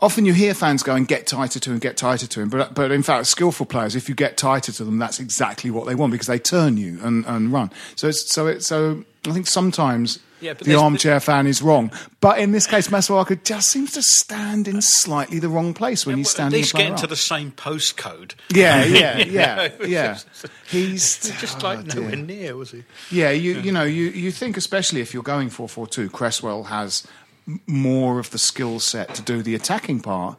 [0.00, 2.90] often you hear fans going, "Get tighter to him, get tighter to him," but but
[2.92, 6.12] in fact, skillful players, if you get tighter to them, that's exactly what they want
[6.12, 7.70] because they turn you and, and run.
[7.96, 10.18] So it's so it so I think sometimes.
[10.40, 14.02] Yeah, but the armchair fan is wrong, but in this case, Masuaku just seems to
[14.02, 16.58] stand in slightly the wrong place when he's Well, standing.
[16.58, 18.34] At least getting to the same postcode.
[18.54, 20.18] yeah, yeah, You yeah, know, yeah.
[20.70, 22.02] He's just oh, like dear.
[22.02, 22.84] nowhere near, was he?
[23.10, 26.64] Yeah, you you know you you think especially if you're going four four two, Cresswell
[26.64, 27.06] has
[27.66, 30.38] more of the skill set to do the attacking part.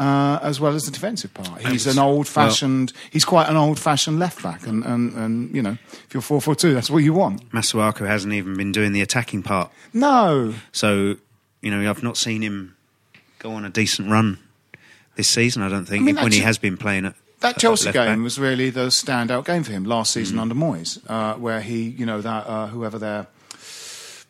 [0.00, 2.90] Uh, as well as the defensive part, he's an old-fashioned.
[3.10, 6.54] he's quite an old-fashioned left back, and, and, and you know, if you're four four
[6.54, 7.46] two, that's what you want.
[7.50, 9.70] Masuaku hasn't even been doing the attacking part.
[9.92, 11.16] No, So,
[11.60, 12.76] you know, I've not seen him
[13.40, 14.38] go on a decent run
[15.16, 17.92] this season, I don't think, I mean, when he has been playing at that Chelsea
[17.92, 18.18] game back.
[18.18, 18.22] Mm.
[18.22, 22.06] was really the standout game for him last season under Moyes, uh, where he, you
[22.06, 23.26] know, that uh, whoever their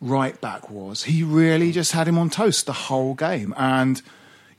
[0.01, 4.01] right back was, he really just had him on toast the whole game, and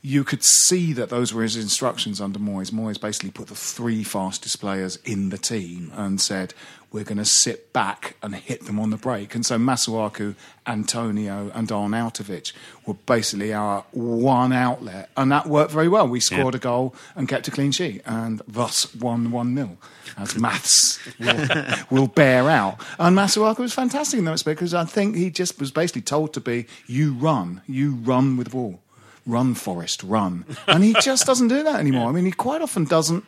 [0.05, 2.71] you could see that those were his instructions under Moyes.
[2.71, 6.53] Moyes basically put the three fastest players in the team and said,
[6.91, 9.33] we're going to sit back and hit them on the break.
[9.33, 10.35] And so Masuaku,
[10.67, 12.51] Antonio, and Arnautovic
[12.85, 15.09] were basically our one outlet.
[15.15, 16.05] And that worked very well.
[16.07, 16.57] We scored Yeah.
[16.57, 19.77] a goal and kept a clean sheet and thus won 1 0,
[20.17, 21.47] as maths will,
[21.89, 22.77] will bear out.
[22.99, 26.33] And Masuaku was fantastic in that respect because I think he just was basically told
[26.33, 28.81] to be, you run, you run with the ball.
[29.25, 30.45] Run, Forest, run.
[30.67, 32.09] And he just doesn't do that anymore.
[32.09, 33.23] I mean, he quite often doesn't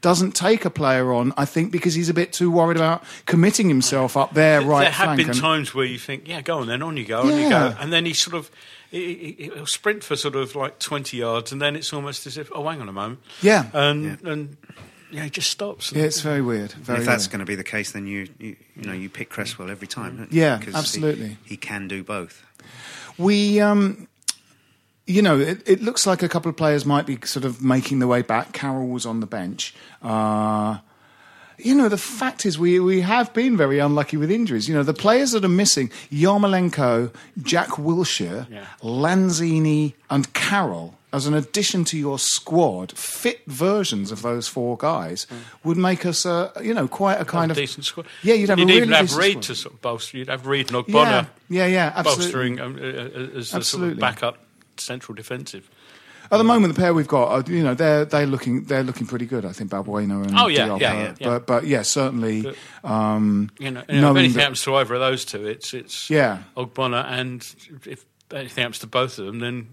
[0.00, 3.66] doesn't take a player on, I think, because he's a bit too worried about committing
[3.68, 5.18] himself up there right there have flank.
[5.18, 7.48] been and- times where you think, yeah, go on then, on you go, on you
[7.48, 8.48] go, and then he sort of
[8.92, 12.38] he, he, he'll sprint for sort of like twenty yards, and then it's almost as
[12.38, 13.66] if, oh, hang on a moment, Yeah.
[13.72, 14.56] and and
[15.10, 15.90] yeah, he just stops.
[15.92, 16.72] yeah, it's very weird.
[16.72, 17.32] Very if that's weird.
[17.32, 20.16] going to be the case, then you, you you know you pick Cresswell every time.
[20.18, 20.42] Don't you?
[20.42, 21.36] Yeah, Because he- absolutely.
[21.44, 22.44] He, can do both.
[23.18, 24.07] We, um,
[25.08, 27.98] you know, it, it looks like a couple of players might be sort of making
[27.98, 28.52] their way back.
[28.52, 29.74] Carroll was on the bench.
[30.02, 30.78] Uh,
[31.56, 34.68] you know, the fact is, we, we have been very unlucky with injuries.
[34.68, 38.66] You know, the players that are missing Yarmolenko, Jack Wilshere, Yeah.
[38.82, 45.26] Lanzini, and Carroll, as an addition to your squad, fit versions of those four guys,
[45.64, 47.56] would make us, uh, you know, quite a kind of.
[47.56, 48.06] decent squad.
[48.22, 49.42] Yeah, you'd have you'd a even really have Reid squad.
[49.44, 50.18] to sort of bolster.
[50.18, 52.56] You'd have Reid and Yeah, Ogbonna yeah, yeah, absolutely.
[52.56, 52.82] bolstering um, uh,
[53.34, 54.38] uh, as a sort of backup
[54.80, 55.68] central defensive.
[56.30, 59.06] At the moment, the pair we've got, are, you know, they're they're looking they're looking
[59.06, 59.46] pretty good.
[59.46, 61.26] I think Balbuena and Oh, yeah, Diop yeah, yeah, yeah.
[61.26, 62.42] But but yeah, certainly.
[62.42, 62.56] But-
[62.90, 65.72] um, You know, you know, if anything that- happens to either of those two, it's
[65.72, 66.42] it's Yeah.
[66.56, 67.42] Ogbonna, and
[67.86, 69.68] if anything happens to both of them, then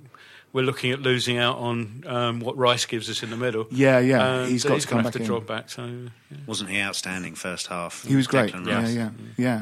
[0.53, 3.67] we're looking at losing out on um, what Rice gives us in the middle.
[3.69, 5.25] Yeah, yeah, And he's so got he's to come back to in.
[5.25, 5.69] drop back.
[5.69, 6.37] So yeah.
[6.47, 8.05] Wasn't he outstanding first half?
[8.05, 8.53] he was great.
[8.53, 9.61] Declan Yeah, yeah, yeah.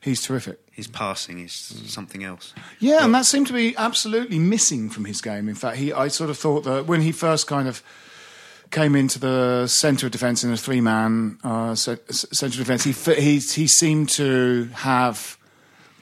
[0.00, 0.58] He's terrific.
[0.74, 1.52] His passing is
[1.86, 2.52] something else.
[2.80, 5.48] Yeah, and that seemed to be absolutely missing from his game.
[5.48, 7.82] In fact, he I sort of thought that when he first kind of
[8.72, 12.92] came into the centre of defence in a three man uh, centre of defence, he,
[13.14, 15.38] he he seemed to have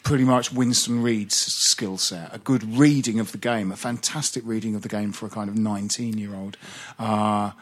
[0.03, 4.75] pretty much Winston Reid's skill set, a good reading of the game, a fantastic reading
[4.75, 6.57] of the game for a kind of 19 year old.
[6.99, 7.53] Uh,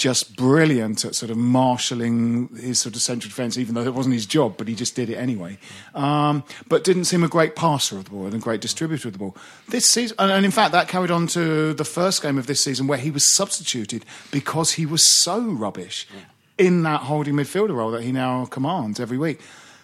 [0.00, 4.14] just brilliant at sort of marshalling his sort of central defence, even though it wasn't
[4.14, 5.58] his job, but he just did it anyway.
[5.94, 9.12] Um, but didn't seem a great passer of the ball and a great distributor of
[9.12, 9.36] the ball.
[9.68, 12.86] This season, and, in fact, that carried on to the first game of this season
[12.86, 16.08] where he was substituted because he was so rubbish
[16.56, 19.38] in that holding midfielder role that he now commands every week.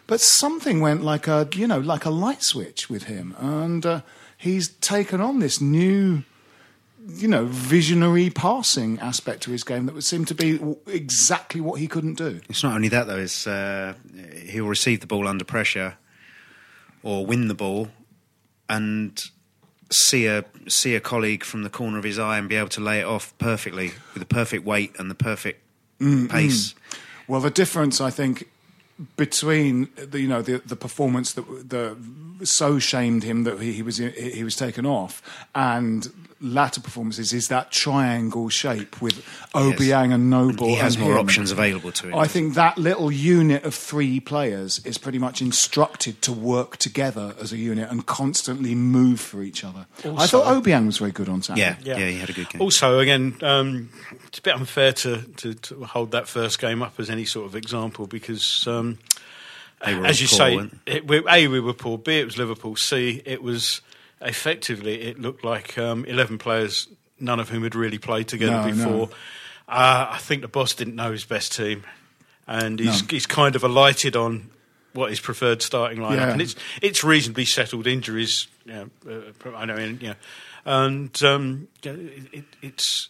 [0.07, 4.00] But something went like a, you know, like a light switch with him, and uh,
[4.38, 6.22] he's taken on this new
[7.08, 11.80] you know, visionary passing aspect to his game that would seem to be exactly what
[11.80, 12.40] he couldn't do.
[12.48, 13.94] It's not only that though; it's uh,
[14.44, 15.96] he'll receive the ball under pressure,
[17.02, 17.88] or win the ball,
[18.68, 19.22] and
[19.90, 22.80] see a see a colleague from the corner of his eye and be able to
[22.80, 25.62] lay it off perfectly with the perfect weight and the perfect
[26.00, 26.74] pace.
[27.28, 28.48] Well, the difference, I think,
[29.16, 31.96] between the, you know the the performance that the
[32.44, 35.22] so shamed him that he, he was he was taken off
[35.54, 40.66] and latter performances is that triangle shape with Obiang and Noble.
[40.68, 41.20] He has and more him.
[41.20, 42.14] options available to him.
[42.14, 47.35] I think that little unit of three players is pretty much instructed to work together
[47.40, 49.87] as a unit and constantly move for each other.
[50.05, 51.77] I thought Obiang was very good on Saturday.
[51.83, 52.61] yeah, yeah, he had a good game.
[52.61, 53.90] Also, again, um,
[54.27, 57.46] it's a bit unfair to, to, to hold that first game up as any sort
[57.46, 58.99] of example because, um,
[59.85, 62.37] They as you poor, say, weren't it, we, A, we were poor, B, it was
[62.37, 63.81] Liverpool, C, it was
[64.20, 66.88] effectively, it looked like um, 11 players,
[67.20, 68.70] none of whom had really played together No, no.
[68.74, 69.09] before.
[69.68, 71.85] Uh, I think the boss didn't know his best team,
[72.46, 73.09] and he's, No.
[73.11, 74.50] he's kind of alighted on
[74.92, 76.31] what his preferred starting lineup, Yeah.
[76.33, 77.87] and it's it's reasonably settled.
[77.87, 78.90] Injuries, you know,
[79.44, 80.14] uh, I know, you know,
[80.64, 83.09] and um, it, it's.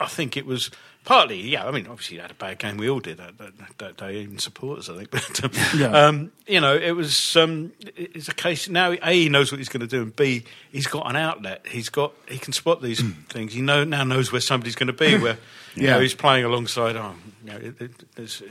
[0.00, 0.70] I think it was
[1.04, 1.66] partly, yeah.
[1.66, 2.76] I mean, obviously, he had a bad game.
[2.76, 5.10] We all did that, that, that day, even supporters, I think.
[5.12, 6.06] But um, Yeah.
[6.06, 7.36] um, you know, it was.
[7.36, 8.92] Um, it- it's a case now.
[9.02, 11.66] A, he knows what he's going to do, and B, he's got an outlet.
[11.66, 12.12] He's got.
[12.28, 13.52] He can spot these things.
[13.52, 15.16] He know now knows where somebody's going to be.
[15.18, 15.38] Where
[15.74, 16.96] you know he's playing alongside.
[16.96, 17.14] Oh,
[17.44, 17.80] you know, it,
[18.16, 18.42] it,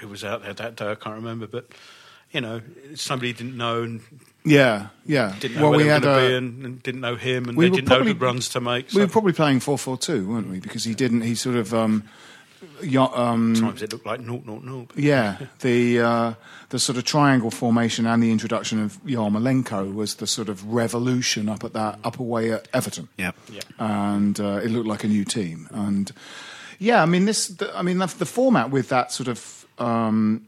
[0.00, 0.90] who was out there that day?
[0.90, 1.66] I can't remember, but
[2.32, 2.60] you know,
[2.94, 4.00] somebody didn't know and
[4.46, 5.34] Yeah, yeah.
[5.40, 7.00] didn't know well, where we they were had going to a, be and, and didn't
[7.00, 8.92] know him, and we they were didn't know probably- the runs to make.
[8.92, 10.60] we were probably playing 4-4-2, weren't we?
[10.60, 11.22] Because he didn't.
[11.22, 11.74] He sort of.
[11.74, 12.04] Um,
[12.82, 14.90] yeah, um, sometimes it looked like naught, naught, naught.
[14.96, 16.34] Yeah, the uh,
[16.70, 21.48] the sort of triangle formation and the introduction of Yarmolenko was the sort of revolution
[21.48, 23.08] up at that up away at Everton.
[23.18, 23.32] Yeah.
[23.50, 23.60] Yeah.
[23.78, 25.68] and uh, it looked like a new team.
[25.70, 26.10] And
[26.78, 27.48] yeah, I mean this.
[27.48, 30.46] The, I mean the, the format with that sort of um,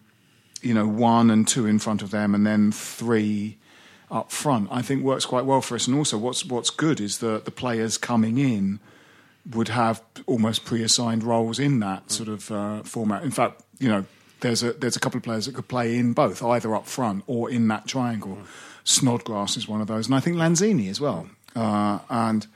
[0.63, 3.59] you know one and two in front of them, and then three
[4.11, 4.69] up front.
[4.71, 5.87] I think works quite well for us.
[5.87, 8.81] And also, what's what's good is that the players coming in
[9.51, 13.23] would have almost pre-assigned roles in that sort of uh, format.
[13.23, 14.05] In fact, you know,
[14.41, 17.25] there's a there's a couple of players that could play in both, either up front
[17.27, 18.39] or in that triangle.
[18.85, 21.29] Snodgrass is one of those, and I think Lanzini as well.
[21.55, 22.47] Uh, and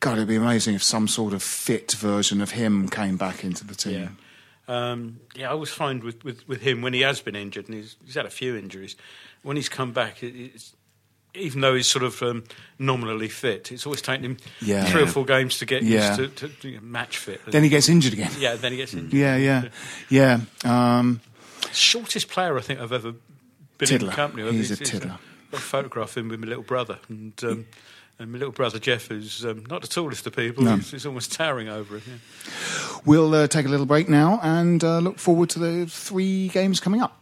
[0.00, 3.66] God, it'd be amazing if some sort of fit version of him came back into
[3.66, 4.00] the team.
[4.00, 4.08] Yeah.
[4.70, 7.74] Um, yeah, I always find with, with, with him when he has been injured, and
[7.76, 8.94] he's, he's had a few injuries,
[9.42, 10.74] when he's come back, it's,
[11.34, 12.44] even though he's sort of um,
[12.78, 14.84] nominally fit, it's always taken him Yeah.
[14.84, 16.16] three or four games to get Yeah.
[16.16, 17.40] used to, to, to match fit.
[17.46, 18.30] Then he gets injured again.
[18.38, 19.12] yeah, then he gets injured.
[19.12, 19.68] Yeah, yeah,
[20.08, 20.40] yeah.
[20.64, 21.20] Um,
[21.72, 23.18] Shortest player I think I've ever been
[23.80, 24.10] in Tiddler.
[24.10, 24.50] the company.
[24.52, 25.12] He's a It's- it's tiddler.
[25.12, 27.66] I've got a photograph of him with my little brother, and um,
[28.20, 30.76] and my little brother Jeff, who's um, not the tallest of people, No.
[30.76, 32.20] he's, he's almost towering over him.
[32.44, 32.98] Yeah.
[33.06, 36.78] we'll uh, take a little break now and uh, look forward to the three games
[36.80, 37.16] coming up.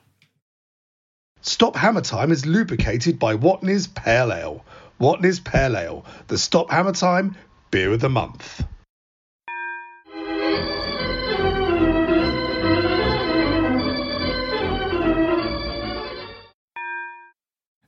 [1.40, 4.64] Stop Hammer Time is lubricated by Watney's Pale Ale.
[5.00, 7.36] Watney's Pale Ale, the Stop Hammer Time
[7.70, 8.64] beer of the month.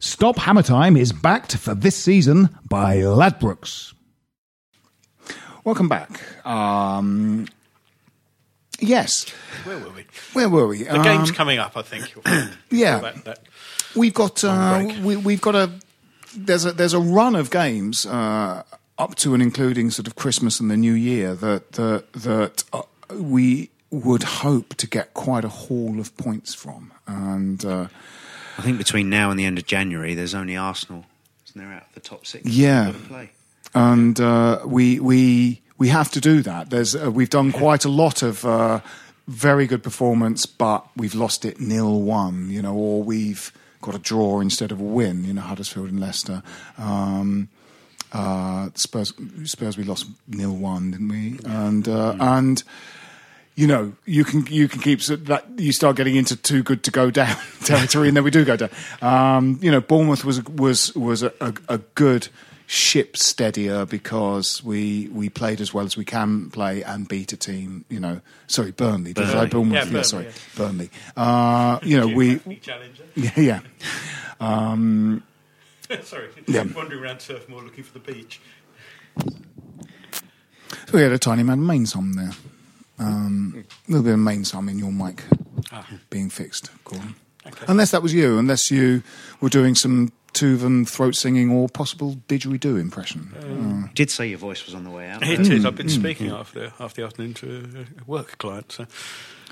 [0.02, 3.92] Stop Hammer Time is backed for this season by Ladbrokes.
[5.62, 6.22] Welcome back.
[6.46, 7.46] Um,
[8.78, 9.28] yes,
[9.64, 10.06] Where were we?
[10.32, 10.84] where were we?
[10.84, 12.12] The game's coming up, I think.
[12.70, 12.98] yeah.
[12.98, 13.42] That- that-
[13.96, 15.68] We've got uh, we, we've got a
[16.36, 18.62] there's a there's a run of games uh,
[19.00, 22.82] up to and including sort of Christmas and the New Year that that that uh,
[23.12, 27.88] we would hope to get quite a haul of points from, and uh,
[28.60, 31.06] I think between now and the end of January, there's only Arsenal.
[31.48, 32.46] Isn't there out of the top six?
[32.46, 32.92] Yeah.
[33.08, 33.30] Play.
[33.74, 36.68] and uh, we we we have to do that.
[36.68, 38.80] There's uh, we've done quite a lot of uh,
[39.26, 43.98] very good performance, but we've lost it nil one, you know, or we've got a
[43.98, 45.24] draw instead of a win.
[45.24, 46.42] You know, Huddersfield and Leicester.
[46.76, 47.48] Um,
[48.12, 51.38] uh, Spurs Spurs we lost nil one, didn't we?
[51.46, 52.62] And uh, and
[53.60, 56.82] you know, you can you can keep so that you start getting into too good
[56.84, 58.70] to go down territory, and then we do go down.
[59.02, 62.28] Um, you know, Bournemouth was was was a, a, a good
[62.66, 67.36] ship steadier because we we played as well as we can play and beat a
[67.36, 67.84] team.
[67.90, 69.12] You know, sorry, Burnley.
[69.12, 69.74] Did I Bournemouth?
[69.74, 70.30] Yeah, Yeah, Burnley, sorry, yeah.
[70.56, 70.90] Burnley.
[71.16, 73.04] Uh, you know, we Challenger.
[73.14, 73.60] yeah yeah.
[74.40, 75.22] Um,
[76.04, 76.64] Sorry, Yeah.
[76.74, 78.40] wandering around Turf Moor looking for the beach.
[79.18, 82.30] So we had a tiny man of mains hum there.
[83.00, 85.24] Um, a little bit of mains hum in your mic
[85.72, 85.86] ah.
[86.10, 87.14] being fixed, Gordon.
[87.66, 89.02] Unless that was you, unless you
[89.40, 93.32] were doing some Tuvan throat singing or possible didgeridoo impression.
[93.42, 95.26] Um, uh, you did say your voice was on the way out.
[95.26, 95.48] It is.
[95.48, 95.66] Mm.
[95.66, 95.98] I've been mm.
[95.98, 98.70] speaking after after the afternoon to a work client.
[98.72, 98.86] So,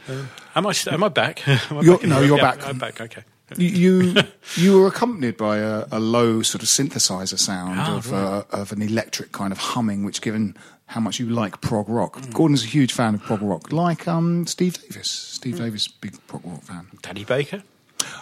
[0.08, 1.46] um, am I st- am I back?
[1.48, 2.66] Am I You're- back no, the- you're yeah, back.
[2.66, 3.00] I'm back.
[3.00, 3.24] Okay.
[3.56, 4.14] You you,
[4.56, 8.72] you were accompanied by a, a low sort of synthesizer sound Ah, of, uh, of
[8.72, 10.56] an electric kind of humming, which, given
[10.87, 14.46] how much you like prog rock, Gordon's a huge fan of prog rock, like um,
[14.46, 15.11] Steve Davis.
[15.11, 16.88] Steve Davis, big prog rock fan.
[17.02, 17.62] Danny Baker.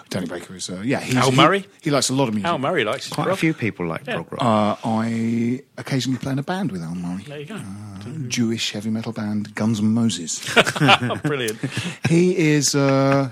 [0.08, 1.00] Danny Baker is, uh, yeah.
[1.00, 1.66] He's, Al Murray?
[1.82, 2.48] He, likes a lot of music.
[2.48, 4.42] Al Murray likes his Quite a few people like prog rock.
[4.42, 7.24] Uh, I occasionally play in a band with Al Murray.
[7.24, 7.60] There you go.
[8.28, 10.40] Jewish heavy metal band Guns and Moses.
[10.56, 11.58] Oh, brilliant.
[12.08, 13.30] he is uh,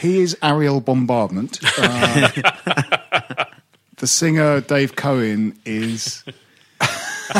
[0.00, 1.58] he is Ariel Bombardment.
[1.78, 2.28] Uh,
[3.98, 6.24] the singer Dave Cohen is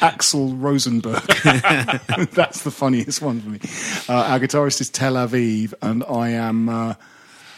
[0.00, 1.22] Axel Rosenberg.
[2.32, 3.58] That's the funniest one for me.
[4.08, 6.68] Uh, our guitarist is Tel Aviv, and I am.
[6.68, 6.94] Uh,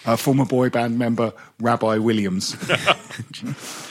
[0.09, 2.55] a former boy band member, Rabbi Williams.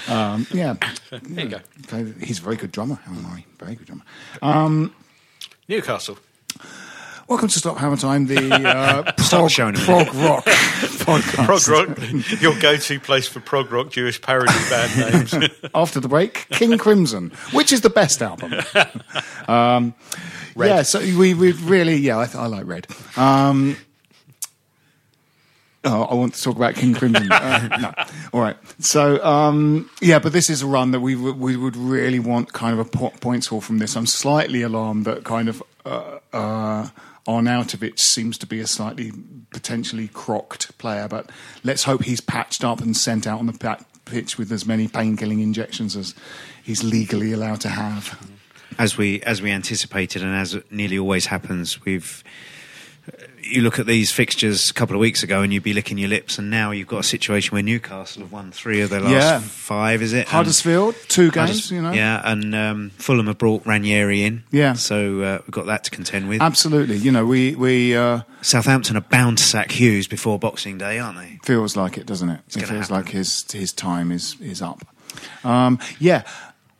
[0.07, 0.75] um, yeah,
[1.09, 2.05] There you go.
[2.21, 3.45] he's a very good drummer, Al Murray.
[3.59, 4.91] Very good drummer.
[5.67, 6.17] Newcastle.
[7.27, 11.45] Welcome to Stop Hammer Time, the uh, prog, prog rock podcast.
[11.45, 12.39] Prog rock.
[12.41, 15.49] Your go-to place for prog rock Jewish parody band names.
[15.73, 18.53] After the break, King Crimson, which is the best album.
[19.47, 19.95] Um,
[20.55, 22.85] yeah, so we we really yeah, I, th- I like Red.
[23.17, 23.75] Um,
[25.83, 27.31] oh, I want to talk about King Crimson.
[27.31, 28.57] Uh, no, all right.
[28.77, 32.53] So um, yeah, but this is a run that we would we would really want
[32.53, 33.97] kind of a po- points haul from this.
[33.97, 35.63] I'm slightly alarmed that kind of.
[35.83, 36.89] Uh, uh,
[37.27, 39.11] Arnautovic seems to be a slightly
[39.51, 41.29] potentially crocked player, but
[41.63, 45.39] let's hope he's patched up and sent out on the pitch with as many pain-killing
[45.39, 46.13] injections as
[46.63, 48.19] he's legally allowed to have.
[48.77, 52.23] as we as we anticipated, and as nearly always happens, we've.
[53.47, 56.09] You look at these fixtures a couple of weeks ago, and you'd be licking your
[56.09, 59.11] lips, and now you've got a situation where Newcastle have won three of their last
[59.13, 59.39] Yeah.
[59.39, 60.01] five.
[60.01, 61.91] Is it And- Huddersfield, two games, Hudders- you know.
[61.93, 64.43] Yeah, and um, Fulham have brought Ranieri in.
[64.51, 64.73] Yeah.
[64.73, 66.41] so uh, we've got that to contend with.
[66.41, 66.97] Absolutely.
[66.97, 71.17] You know, we we uh, Southampton are bound to sack Hughes before Boxing Day, aren't
[71.19, 71.39] they?
[71.43, 72.39] feels like it, doesn't it?
[72.49, 72.95] It feels happen.
[72.95, 74.85] like his his time is is up.
[75.43, 76.23] Um, yeah.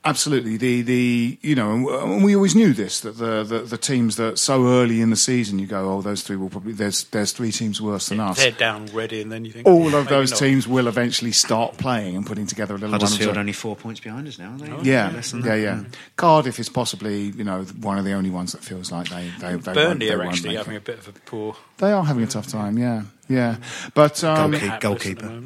[0.08, 0.56] Absolutely.
[0.58, 4.38] The the you know, and we always knew this that the, the the teams that
[4.38, 7.52] so early in the season you go, oh, those three will probably there's there's three
[7.52, 8.38] teams worse than us.
[8.38, 10.40] They're down already, and then you think All of those not.
[10.40, 12.92] teams will eventually start playing and putting together a little.
[12.92, 14.90] run of Huddersfield their- only four points behind us now, are they?
[14.92, 15.60] Yeah, Less than yeah, that.
[15.62, 15.84] yeah.
[16.18, 19.48] Cardiff is possibly, you know, one of the only ones that feels like they they,
[19.48, 20.78] they won't, Burnley they are won't actually having it.
[20.78, 22.78] a bit of a poor They are having a tough time.
[22.78, 23.56] Yeah, yeah.
[23.96, 24.78] But um, Goalkeeper.
[24.80, 25.42] goalkeeper.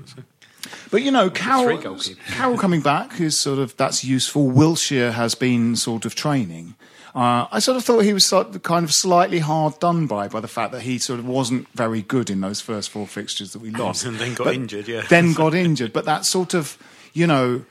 [0.70, 0.88] The moment, so.
[0.92, 2.00] But you know, Carroll.
[2.28, 4.50] Carroll coming back is sort of that's useful.
[4.52, 6.76] Wilshere has been sort of training.
[7.16, 10.28] Uh, I sort of thought he was sort of kind of slightly hard done by
[10.28, 13.54] by the fact that he sort of wasn't very good in those first four fixtures
[13.54, 15.02] that we lost, And then got But injured, yeah.
[15.10, 16.78] Then got injured, but that sort of,
[17.14, 17.66] you know,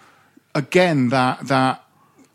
[0.55, 1.85] again that that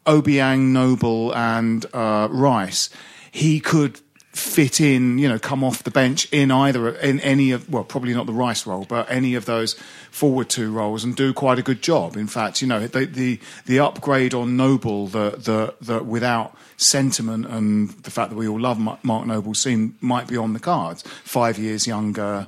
[0.06, 2.90] Obiang, Noble, and uh, Rice,
[3.32, 4.00] he could
[4.34, 8.14] fit in, you know, come off the bench in either in any of well, probably
[8.14, 9.76] not the Rice role, but any of those
[10.10, 12.18] forward two roles and do quite a good job.
[12.18, 17.90] In fact, you know, the the, the upgrade on Noble, the the without sentiment and
[17.90, 21.04] the fact that we all love Mark Noble seem might be on the cards.
[21.24, 22.48] Five years younger,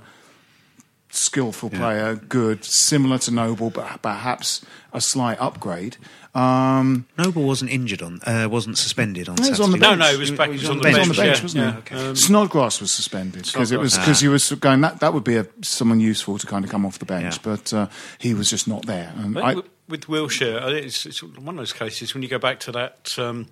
[1.15, 5.97] skillful player, good, similar to Noble, but perhaps a slight upgrade.
[6.34, 9.89] Um, Noble wasn't injured on, uh, wasn't suspended on No, he was on the No,
[9.91, 9.99] bench.
[9.99, 10.49] no, he was back.
[10.49, 11.10] He was on the he was bench.
[11.10, 11.71] on the bench, yeah, wasn't yeah.
[11.71, 11.78] he?
[11.78, 12.10] Okay.
[12.10, 15.38] Um, Snodgrass was suspended because it was because he was going that that would be
[15.38, 17.41] a, someone useful to kind of come off the bench, Yeah.
[17.43, 17.88] but uh,
[18.19, 19.13] he was just not there.
[19.17, 22.39] And I I, with- with Wilshere, it's, it's one of those cases when you go
[22.39, 23.45] back to that um,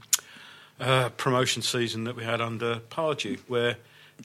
[0.80, 3.78] uh, promotion season that we had under Pardew, where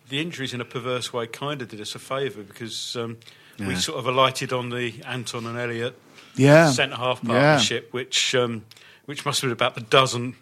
[0.08, 3.18] the injuries in a perverse way kind of did us a favour because um,
[3.58, 5.98] we sort of alighted on the Anton and Elliott
[6.36, 7.30] yeah, centre half Yeah.
[7.32, 8.64] partnership, which um,
[9.06, 10.36] which must have been about the dozen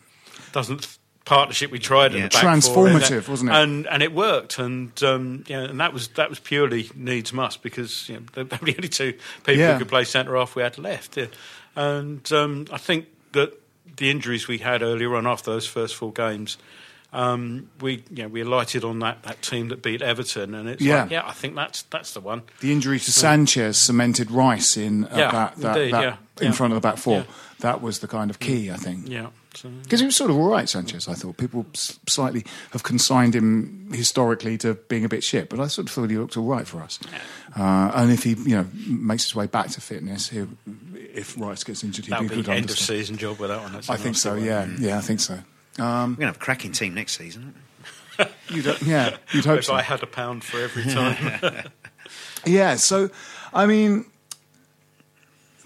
[0.52, 2.24] dozenth partnership we tried Yeah.
[2.24, 3.56] at the back Transformative, that- wasn't it?
[3.56, 7.62] And and it worked, and um, yeah, and that was that was purely needs must
[7.62, 9.72] because you know, they were the only two people Yeah.
[9.72, 11.26] who could play centre half we had left, yeah.
[11.74, 13.58] and um, I think that
[13.96, 16.58] the injuries we had earlier on after those first four games.
[17.16, 20.82] Um, we, you know, we alighted on that, that team that beat Everton, and it's
[20.82, 21.02] Yeah.
[21.02, 22.42] like, yeah, I think that's that's the one.
[22.60, 26.46] the injury to Sanchez cemented Rice in uh, Yeah, that, that, indeed, that yeah, in
[26.48, 26.52] yeah.
[26.52, 27.24] front of the back four.
[27.60, 29.08] That was the kind of key, I think.
[29.08, 31.08] Yeah, so, Because he was sort of all right, Sanchez.
[31.08, 31.64] I thought people
[32.06, 36.10] slightly have consigned him historically to being a bit shit, but I sort of thought
[36.10, 36.98] he looked all right for us.
[37.58, 40.30] Uh, and if he, you know, makes his way back to fitness,
[41.14, 43.62] if Rice gets injured, he'd that'll be be good end of season job with that
[43.62, 43.74] one.
[43.88, 44.34] I think so.
[44.34, 45.38] Yeah, yeah, I think so.
[45.78, 47.54] We're going to have a cracking team next season.
[48.48, 49.74] You don't, yeah, you'd hope If so.
[49.74, 51.64] I had a pound for every time.
[52.46, 53.10] Yeah, so
[53.52, 54.06] I mean,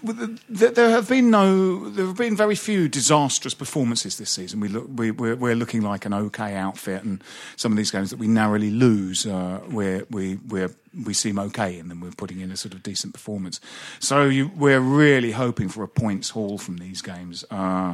[0.03, 4.31] with the- th- there have been no, there have been very few disastrous performances this
[4.31, 4.59] season.
[4.59, 7.23] We look, we, we're, we're looking like an okay outfit, and
[7.55, 10.71] some of these games that we narrowly lose, uh, where we we're,
[11.05, 13.61] we seem okay, and then we're putting in a sort of decent performance.
[13.99, 17.45] So you, we're really hoping for a points haul from these games.
[17.51, 17.93] Uh,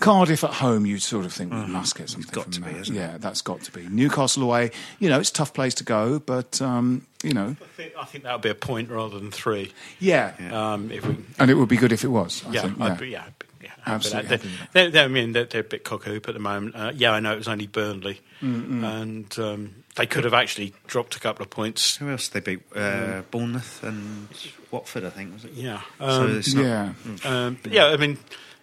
[0.00, 2.66] Cardiff at home, you sort of think we must get something got from to be,
[2.70, 2.76] that.
[2.76, 3.00] hasn't it?
[3.00, 3.88] yeah, that's got to be.
[3.88, 7.64] Newcastle away, you know, it's a tough place to go, but um, you know, I
[7.76, 9.72] think, I think that would be a point rather than three.
[9.98, 10.34] yeah.
[10.52, 12.44] Um, if we, And it would be good if it was.
[12.46, 12.94] I yeah, think, I'd yeah.
[12.96, 14.54] be, yeah, I'd be- yeah, Absolutely But happy.
[14.74, 16.76] They're, they're, I mean, they're, they're a bit cockhoop at the moment.
[16.76, 21.16] Uh, yeah, I know it was only Burnley, and um, they could have actually dropped
[21.16, 21.96] a couple of points.
[21.96, 22.62] Who else did they beat?
[22.76, 24.28] Uh, Bournemouth and
[24.70, 25.52] Watford, I think, was it?
[25.52, 26.92] Yeah, So um, it's not- yeah.
[27.24, 27.86] um, but yeah.
[27.86, 28.18] I mean,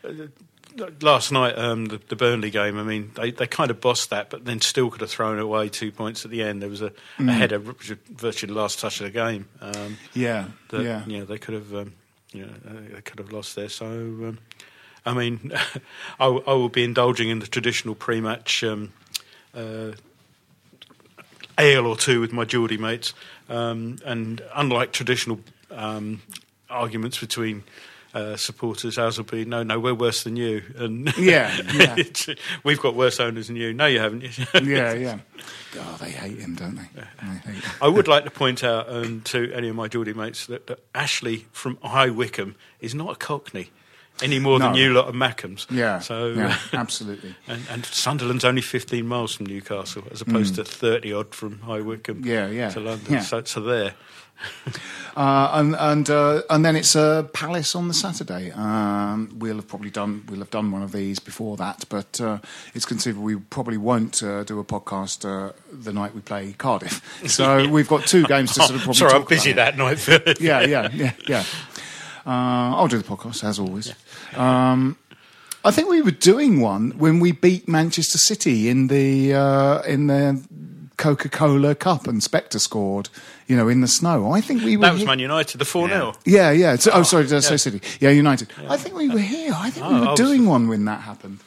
[0.08, 0.10] uh,
[1.02, 2.78] last night um, the, the Burnley game.
[2.78, 5.70] I mean, they, they kind of bossed that, but then still could have thrown away
[5.70, 6.62] two points at the end.
[6.62, 9.48] There was a, a header, virtually the last touch of the game.
[9.62, 11.06] Um, Yeah, that yeah.
[11.06, 11.94] you know, they could have um,
[12.32, 13.70] you know, uh, they could have lost there.
[13.70, 14.40] So um,
[15.06, 15.52] I mean,
[16.20, 18.94] I, w- I will be indulging in the traditional pre-match um,
[19.56, 19.92] uh,
[21.58, 23.14] ale or two with my Geordie mates,
[23.50, 25.40] um, and unlike traditional
[25.72, 26.22] um,
[26.70, 27.64] arguments between.
[28.14, 31.96] Uh, supporters, ours will be no, no, we're worse than you, and Yeah, yeah.
[32.64, 33.74] we've got worse owners than you.
[33.74, 34.22] No, you haven't.
[34.64, 35.18] yeah, yeah.
[35.76, 36.88] Oh, they hate him, don't they?
[36.94, 37.62] They him.
[37.82, 40.80] I would like to point out um, to any of my Geordie mates that, that
[40.94, 43.72] Ashley from High Wycombe is not a Cockney
[44.22, 45.66] any more than you lot of Mackems.
[45.72, 47.34] Yeah, So, yeah, absolutely.
[47.48, 51.82] and, and Sunderland's only 15 miles from Newcastle as opposed to 30 odd from High
[51.82, 52.26] Wycombe Mm.
[52.28, 53.14] Yeah, yeah, to London.
[53.14, 53.22] yeah.
[53.22, 53.96] So, so there.
[55.16, 58.50] Uh, and and uh, and then it's uh, Palace on the Saturday.
[58.50, 62.40] Um, we'll have probably done we'll have done one of these before that, but uh,
[62.74, 67.00] it's conceivable we probably won't uh, do a podcast uh, the night we play Cardiff.
[67.30, 69.76] So we've got two games to sort of probably Sorry, I'm busy about.
[69.76, 70.00] that night.
[70.00, 70.40] Philip.
[70.40, 71.44] yeah, yeah, yeah, yeah.
[72.26, 73.94] Uh, I'll do the podcast as always.
[74.36, 74.98] Um,
[75.64, 80.08] I think we were doing one when we beat Manchester City in the uh, in
[80.08, 80.44] the
[81.04, 83.10] Coca Cola Cup and Spector scored,
[83.46, 84.32] you know, in the snow.
[84.32, 84.84] I think we were.
[84.84, 86.14] That was here- Man United, the 4 0.
[86.24, 86.78] Yeah, yeah.
[86.78, 87.82] So, oh, sorry, did I say City?
[88.00, 88.48] Yeah, United.
[88.70, 89.52] I think we were here.
[89.54, 91.40] I think we Oh, were I doing one when that happened.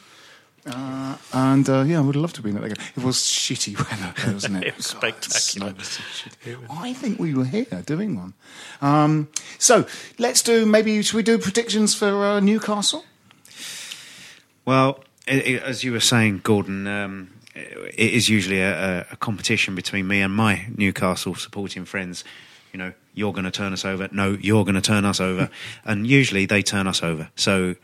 [0.67, 2.85] Uh, and uh, yeah, I would have loved to have been at that game.
[2.97, 4.67] It was shitty weather, wasn't it?
[4.67, 5.71] It was spectacular.
[5.71, 6.03] God, so.
[6.69, 8.33] I think we were here doing one.
[8.79, 9.27] Um,
[9.57, 9.87] so
[10.19, 13.05] let's do maybe should we do predictions for uh, Newcastle?
[14.65, 19.15] Well, i i as you were saying, Gordon, um, it is usually a, a, a
[19.17, 22.23] competition between me and my Newcastle supporting friends.
[22.73, 24.07] You know, you're going to turn us over.
[24.11, 25.49] No, you're going to turn us over.
[25.85, 27.29] and usually they turn us over.
[27.35, 27.75] So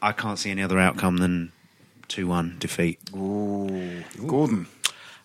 [0.00, 1.52] I can't see any other outcome than
[2.08, 3.00] 2 1 defeat.
[3.14, 4.66] Ooh, Gordon.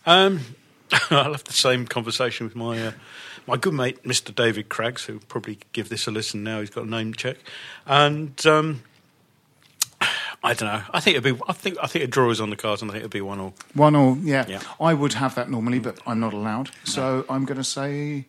[0.06, 0.42] Um,
[1.10, 2.92] I'll have the same conversation with my uh,
[3.48, 4.34] my good mate, Mr.
[4.34, 6.60] David Craggs, who'll probably give this a listen now.
[6.60, 7.38] He's got a name check,
[7.86, 8.84] and um,
[10.44, 10.84] I don't know.
[10.94, 11.42] I think it'd be.
[11.48, 11.78] I think.
[11.82, 13.54] I think a draw is on the cards, and I think it'd be one all.
[13.74, 14.46] One all, yeah.
[14.48, 14.62] Yeah.
[14.80, 16.70] I would have that normally, but I'm not allowed.
[16.84, 18.26] So I'm going to say.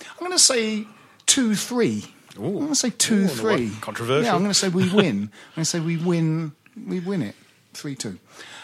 [0.00, 0.86] I'm going to say
[1.24, 2.04] two three.
[2.36, 3.70] I'm going to say two Ooh, three.
[3.80, 4.24] Controversial.
[4.24, 5.16] Yeah, I'm going to say we win.
[5.22, 6.52] I'm going to say we win.
[6.86, 7.34] We win it
[7.72, 8.18] three two.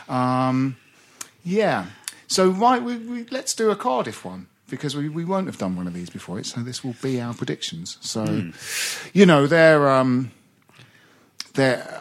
[0.09, 0.77] Um,
[1.45, 1.87] yeah.
[2.27, 5.77] So right, we, we, let's do a Cardiff one because we, we won't have done
[5.77, 6.47] one of these before it.
[6.47, 7.97] So this will be our predictions.
[8.03, 8.51] So Hmm.
[9.15, 10.31] you know they're um,
[11.55, 11.99] they're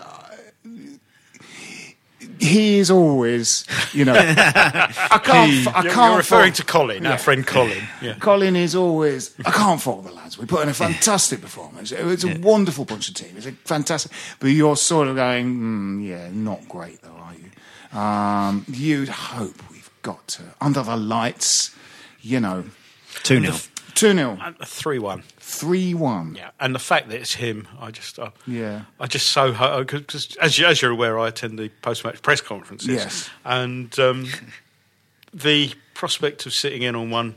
[2.39, 5.95] he is always, you know, I can't, I You're, can't.
[5.95, 7.11] you're referring fault- to Colin, Yeah.
[7.11, 7.83] our friend Colin.
[8.01, 8.15] Yeah.
[8.19, 9.35] Colin is always.
[9.45, 10.39] I can't fault the lads.
[10.39, 11.91] We put in a fantastic performance.
[11.91, 13.33] It's a wonderful bunch of team.
[13.37, 14.11] It's a fantastic.
[14.39, 17.99] But you're sort of going, mm, yeah, not great though, are you?
[17.99, 21.75] Um, you'd hope we've got to under the lights.
[22.21, 22.65] You know,
[23.23, 23.53] 2 0.
[23.95, 25.23] Two 0 Three one.
[25.39, 26.35] three one.
[26.35, 28.81] Yeah, and the fact that it's him, I just, uh, Yeah.
[28.99, 29.51] I just so
[29.83, 32.87] because as, you, as you're aware, I attend the post-match press conferences.
[32.89, 33.29] Yes.
[33.45, 34.27] and um,
[35.33, 37.35] the prospect of sitting in on one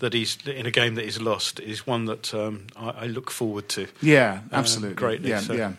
[0.00, 3.30] that he's in a game that he's lost is one that um, I, I look
[3.30, 3.88] forward to.
[4.00, 4.94] Yeah, Um, absolutely.
[4.94, 5.72] greatly, Yeah, so- yeah.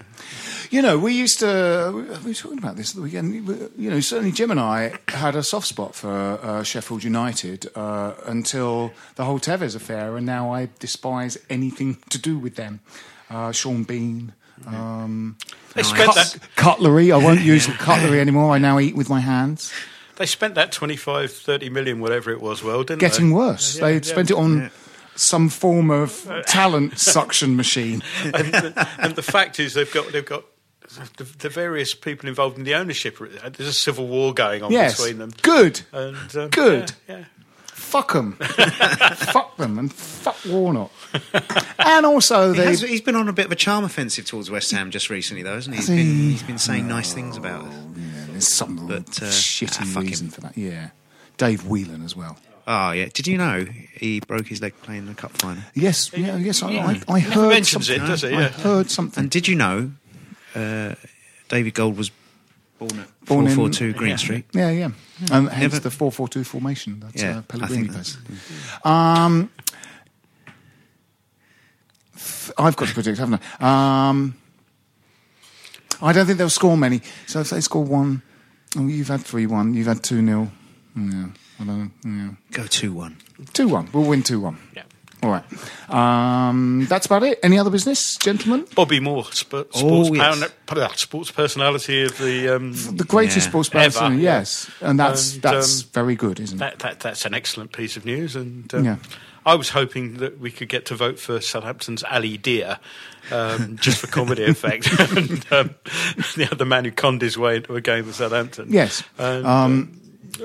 [0.72, 1.91] You know, we used to.
[2.24, 3.34] We were talking about this at the weekend.
[3.76, 8.13] You know, certainly Jim and I had a soft spot for uh, Sheffield United uh,
[8.28, 12.82] until the whole Tevez affair, and now I despise anything to do with them.
[13.32, 14.34] Uh, Sean Bean.
[14.67, 15.38] Um,
[15.74, 16.38] cut- that.
[16.55, 17.11] cutlery.
[17.11, 18.53] I won't use cutlery anymore.
[18.53, 19.72] I now eat with my hands.
[20.20, 22.61] They spent that 25, 30 million, whatever it was.
[22.61, 23.36] Well, didn't Getting they?
[23.36, 23.78] worse.
[23.78, 24.01] Yeah, they yeah.
[24.01, 24.70] spent it on
[25.15, 28.03] some form of talent suction machine.
[28.24, 30.43] and, the, and the fact is, they've got they've got
[31.17, 33.17] the, the various people involved in the ownership.
[33.17, 34.97] There's a civil war going on Yes.
[34.97, 35.32] between them.
[35.41, 35.82] Good.
[35.93, 36.91] And, um, Good.
[37.07, 37.26] Yeah, yeah.
[37.67, 40.91] fuck them, fuck them, and fuck Warnock.
[41.80, 44.72] And also, he has, he's been on a bit of a charm offensive towards West
[44.72, 45.80] Ham just recently, though, hasn't he?
[45.80, 46.03] He's Has he?
[46.03, 47.74] been, he's been saying nice things about us.
[48.40, 50.32] There's some But, uh, shitty ah, fuck reason him.
[50.32, 50.58] for that.
[50.58, 50.90] Yeah,
[51.38, 52.38] Dave Whelan as well.
[52.68, 53.08] Oh, yeah.
[53.14, 53.66] Did you know
[53.96, 55.64] he broke his leg playing the cup final?
[55.74, 56.62] Yes, yeah, yes.
[56.62, 58.04] I, I, I Never heard mentions something.
[58.04, 58.28] it, does he?
[58.30, 58.48] I Yeah.
[58.50, 59.24] heard something.
[59.24, 59.92] And did you know
[60.56, 60.94] uh,
[61.48, 62.12] David Gold was
[62.78, 64.16] born at Born in- 442 Green yeah.
[64.18, 64.46] Street?
[64.54, 64.90] yeah, yeah.
[65.32, 67.00] And hence Never- the four four two formation.
[67.00, 68.18] That's Yeah, uh, I Pellegrini think plays.
[68.86, 69.50] Um,
[72.16, 74.10] th- I've got to predict, haven't I?
[74.10, 74.36] Um,
[76.02, 77.02] I don't think they'll score many.
[77.28, 78.22] So if they score one,
[78.78, 79.74] oh, you've had three one.
[79.74, 80.51] You've had two 0
[80.95, 81.26] Yeah,
[81.59, 82.09] I don't know.
[82.09, 82.30] Yeah.
[82.51, 83.17] Go 2 1.
[83.53, 83.89] Two one.
[83.93, 84.57] We'll win two one.
[84.76, 84.84] Yeah.
[85.22, 85.43] All right.
[85.93, 87.39] Um, that's about it.
[87.43, 88.65] Any other business, gentlemen?
[88.74, 90.51] Bobby Moore, sp- sports, Oh, yes.
[90.67, 92.55] pound- uh, sports personality of the.
[92.55, 93.43] Um, The greatest Yeah.
[93.49, 96.59] sports person, Ever, yes, and that's And, that's um, very good, isn't it?
[96.59, 98.95] that, that that's an excellent piece of news, and um, Yeah.
[99.50, 102.80] I was hoping that we could get to vote for Southampton's Ali Dia,
[103.32, 104.88] um, just for comedy effect,
[105.18, 105.76] and um,
[106.36, 108.68] the other man who conned his way into a game with Southampton.
[108.72, 109.04] Yes.
[109.18, 109.95] And, um,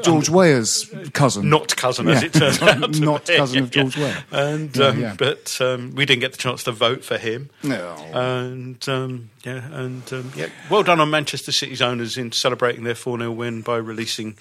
[0.03, 2.27] George Weah's cousin, not cousin, as Yeah.
[2.27, 2.91] it turns out.
[2.99, 4.25] Not cousin of George Weah.
[4.33, 5.15] And Yeah, um, yeah.
[5.17, 7.51] but um, we didn't get the chance to vote for him.
[7.63, 7.95] No.
[8.13, 12.95] And um, yeah, and um, yeah, well done on Manchester City's owners in celebrating their
[12.97, 14.37] 4 0 win by releasing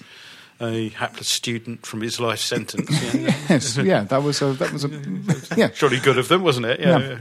[0.60, 2.90] a hapless student from his life sentence.
[3.14, 3.36] Yeah.
[3.48, 4.88] yes, yeah, that was a that was a
[5.56, 5.68] yeah.
[5.68, 6.80] Jolly good of them, wasn't it?
[6.80, 7.18] Yeah, yeah.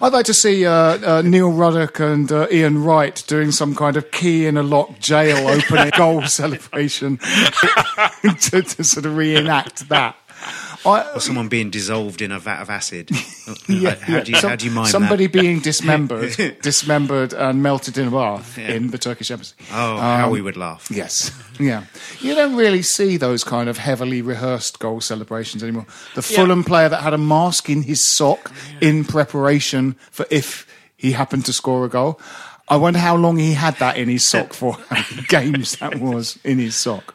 [0.00, 3.96] I'd like to see uh, uh, Neil Ruddock and uh, Ian Wright doing some kind
[3.96, 10.16] of key in a lock jail opening goal celebration to, to sort of reenact that.
[10.84, 13.10] I, Or someone being dissolved in a vat of acid.
[13.68, 14.24] yeah, how, yeah.
[14.24, 14.90] do you, Some- how do you mind that?
[14.90, 15.32] somebody that?
[15.40, 18.72] being dismembered, dismembered and melted in a bath Yeah.
[18.72, 19.54] in the Turkish embassy.
[19.70, 20.88] Oh, how Um, we would laugh.
[20.90, 21.30] Yes,
[21.60, 21.84] yeah.
[22.20, 25.86] You don't really see those kind of heavily rehearsed goal celebrations anymore.
[26.14, 30.66] The Fulham player that had a mask in his sock in preparation for if
[30.96, 32.20] he happened to score a goal.
[32.68, 34.76] I wonder how long he had that in his sock for.
[35.28, 37.14] Games that was in his sock.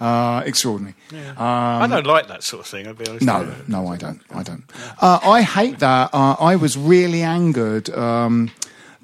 [0.00, 0.94] Uh, extraordinary.
[1.36, 2.86] I don't like that sort of thing.
[2.86, 3.24] I'll be honest.
[3.24, 4.20] No, no, I don't.
[4.30, 4.64] I don't.
[5.00, 6.10] Uh, I hate that.
[6.12, 8.50] Uh, I was really angered um,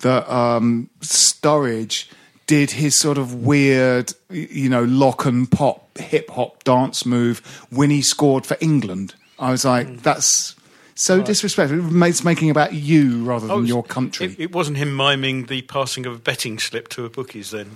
[0.00, 2.10] that um, Sturridge
[2.46, 7.90] did his sort of weird, you know, lock and pop hip hop dance move when
[7.90, 9.14] he scored for England.
[9.38, 10.56] I was like, that's
[11.00, 12.02] so disrespectful.
[12.04, 14.26] It's making about you rather Oh, than it's- your country.
[14.26, 17.70] It, it wasn't him miming the passing of a betting slip to a bookies then.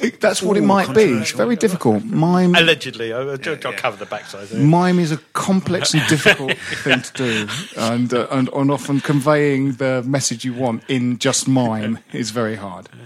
[0.00, 1.02] It- that's what it might be.
[1.18, 2.04] It's very difficult.
[2.04, 3.12] Mime, Allegedly.
[3.12, 4.60] I, I'll, I'll cover the backside there.
[4.60, 9.72] mime is a complex and difficult thing to do, and, uh, and and often conveying
[9.72, 12.88] the message you want in just mime is very hard.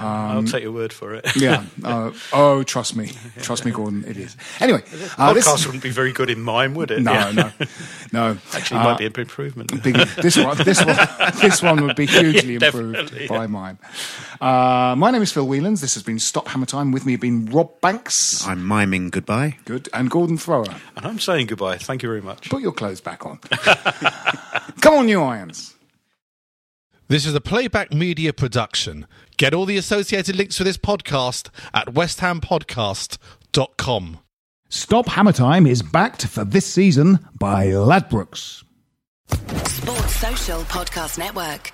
[0.00, 1.26] I'll take your word for it.
[1.38, 1.64] Yeah.
[1.84, 3.12] Uh, oh, trust me,
[3.42, 4.04] trust me, Gordon.
[4.06, 4.36] It is.
[4.60, 4.82] Anyway,
[5.16, 7.00] uh, this, Podcast wouldn't be very good in mime, would it?
[7.02, 7.30] no, Yeah.
[7.32, 7.52] no,
[8.12, 8.38] no.
[8.54, 9.82] Actually, Uh, might be an improvement.
[9.82, 10.96] Big, this one, this one,
[11.40, 13.78] this one would be hugely Yeah, improved definitely, by mime.
[14.40, 15.80] Uh, my name is Phil Whelans.
[15.80, 16.90] This has been Stop Hammer Time.
[16.92, 19.56] With me have been Rob Banks, I'm miming goodbye.
[19.64, 20.74] good, and Gordon Thrower.
[20.96, 21.78] And I'm saying goodbye.
[21.78, 22.50] Thank you very much.
[22.50, 23.38] Put your clothes back on.
[24.82, 25.74] Come on, you irons.
[27.08, 29.06] This is a playback media production.
[29.38, 34.18] Get all the associated links for this podcast at westhampodcast.com.
[34.70, 38.62] Stop Hammer Time is backed for this season by Ladbrokes.
[39.32, 41.72] Sports Social Podcast Network.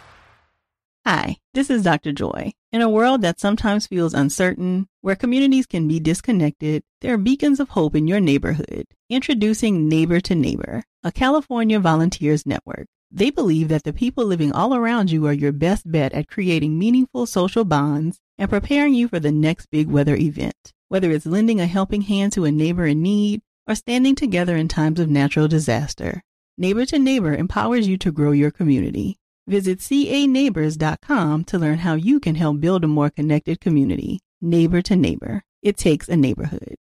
[1.07, 2.13] Hi, this is Dr.
[2.13, 2.53] Joy.
[2.73, 7.61] In a world that sometimes feels uncertain, where communities can be disconnected, there are beacons
[7.61, 8.87] of hope in your neighborhood.
[9.11, 12.87] Introducing Neighbor to Neighbor, a California volunteers network.
[13.11, 16.79] They believe that the people living all around you are your best bet at creating
[16.79, 20.73] meaningful social bonds and preparing you for the next big weather event.
[20.89, 24.69] Whether it's lending a helping hand to a neighbor in need or standing together in
[24.69, 26.23] times of natural disaster,
[26.57, 29.19] Neighbor to Neighbor empowers you to grow your community.
[29.49, 34.21] Visit caneighbors.com to learn how you can help build a more connected community.
[34.41, 35.43] Neighbor to neighbor.
[35.63, 36.77] It takes a neighborhood.